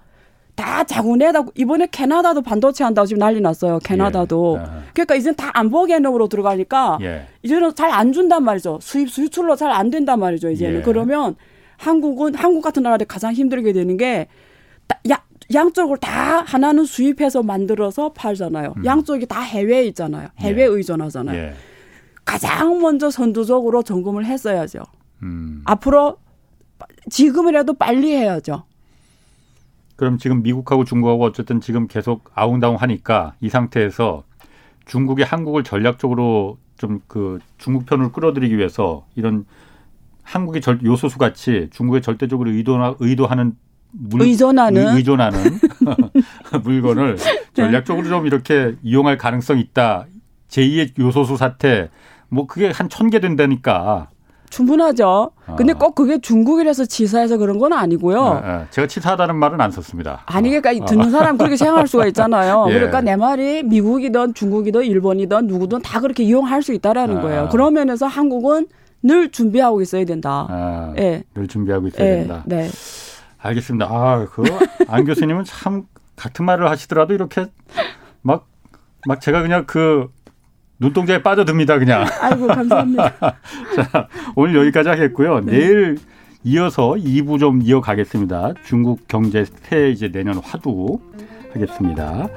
[0.55, 3.79] 다 자국내다 이번에 캐나다도 반도체 한다고 지금 난리 났어요.
[3.83, 4.59] 캐나다도.
[4.59, 4.65] 예.
[4.93, 7.27] 그러니까 이제는 다 안보 개념으로 들어가니까 예.
[7.43, 8.79] 이제는 잘 안 준단 말이죠.
[8.81, 10.49] 수입 수출로 잘 안 된단 말이죠.
[10.49, 10.81] 이제는 예.
[10.83, 11.35] 그러면
[11.77, 14.27] 한국은 한국 같은 나라에 가장 힘들게 되는 게
[15.09, 15.21] 야,
[15.53, 18.73] 양쪽을 다 하나는 수입해서 만들어서 팔잖아요.
[18.77, 18.85] 음.
[18.85, 20.29] 양쪽이 다 해외에 있잖아요.
[20.39, 20.65] 해외 예.
[20.65, 21.37] 의존하잖아요.
[21.37, 21.53] 예.
[22.25, 24.83] 가장 먼저 선두적으로 점검을 했어야죠.
[25.23, 25.61] 음.
[25.65, 26.17] 앞으로
[27.09, 28.63] 지금이라도 빨리 해야죠.
[29.95, 34.23] 그럼 지금 미국하고 중국하고 어쨌든 지금 계속 아웅다웅 하니까 이 상태에서
[34.85, 39.45] 중국이 한국을 전략적으로 좀 그 중국 편으로 끌어들이기 위해서 이런
[40.23, 43.55] 한국의 절, 요소수 같이 중국에 절대적으로 의도, 의도하는
[43.93, 45.39] 물, 의존하는 의존하는
[46.63, 47.41] 물건을 네.
[47.53, 50.05] 전략적으로 좀 이렇게 이용할 가능성이 있다.
[50.49, 51.89] 제2의 요소수 사태
[52.29, 54.09] 뭐 그게 한 천 개 된다니까.
[54.49, 55.31] 충분하죠.
[55.57, 55.77] 근데 아.
[55.77, 58.21] 꼭 그게 중국이라서 치사해서 그런 건 아니고요.
[58.23, 58.65] 아, 아.
[58.69, 60.21] 제가 치사하다는 말은 안 썼습니다.
[60.27, 60.85] 아니 그러니까 아.
[60.85, 62.65] 듣는 사람 그렇게 생각할 수가 있잖아요.
[62.69, 62.73] 예.
[62.73, 67.21] 그러니까 내 말이 미국이든 중국이든 일본이든 누구든 다 그렇게 이용할 수 있다라는 아.
[67.21, 67.49] 거예요.
[67.51, 68.67] 그런 면에서 한국은
[69.01, 70.45] 늘 준비하고 있어야 된다.
[70.49, 71.23] 아, 예.
[71.33, 72.11] 늘 준비하고 있어야 예.
[72.19, 72.43] 된다.
[72.45, 72.69] 네.
[73.43, 73.85] 알겠습니다.
[73.89, 74.43] 아, 그
[74.87, 75.83] 안 교수님은 참
[76.15, 77.47] 같은 말을 하시더라도 이렇게
[78.21, 78.47] 막,
[79.07, 80.09] 막 제가 그냥 그
[80.79, 82.05] 눈동자에 빠져듭니다, 그냥.
[82.21, 83.13] 아이고, 감사합니다.
[83.75, 85.39] 자, 오늘 여기까지 하겠고요.
[85.41, 85.51] 네.
[85.51, 85.97] 내일
[86.43, 88.53] 이어서 2부 좀 이어가겠습니다.
[88.65, 90.99] 중국 경제 새 이제 내년 화두
[91.53, 92.27] 하겠습니다.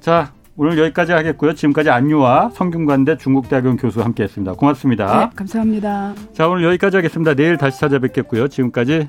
[0.00, 1.54] 자, 오늘 여기까지 하겠고요.
[1.54, 4.52] 지금까지 안유와 성균관대 중국대학원 교수 함께 했습니다.
[4.54, 5.20] 고맙습니다.
[5.20, 6.14] 네, 감사합니다.
[6.32, 7.34] 자, 오늘 여기까지 하겠습니다.
[7.34, 8.48] 내일 다시 찾아뵙겠고요.
[8.48, 9.08] 지금까지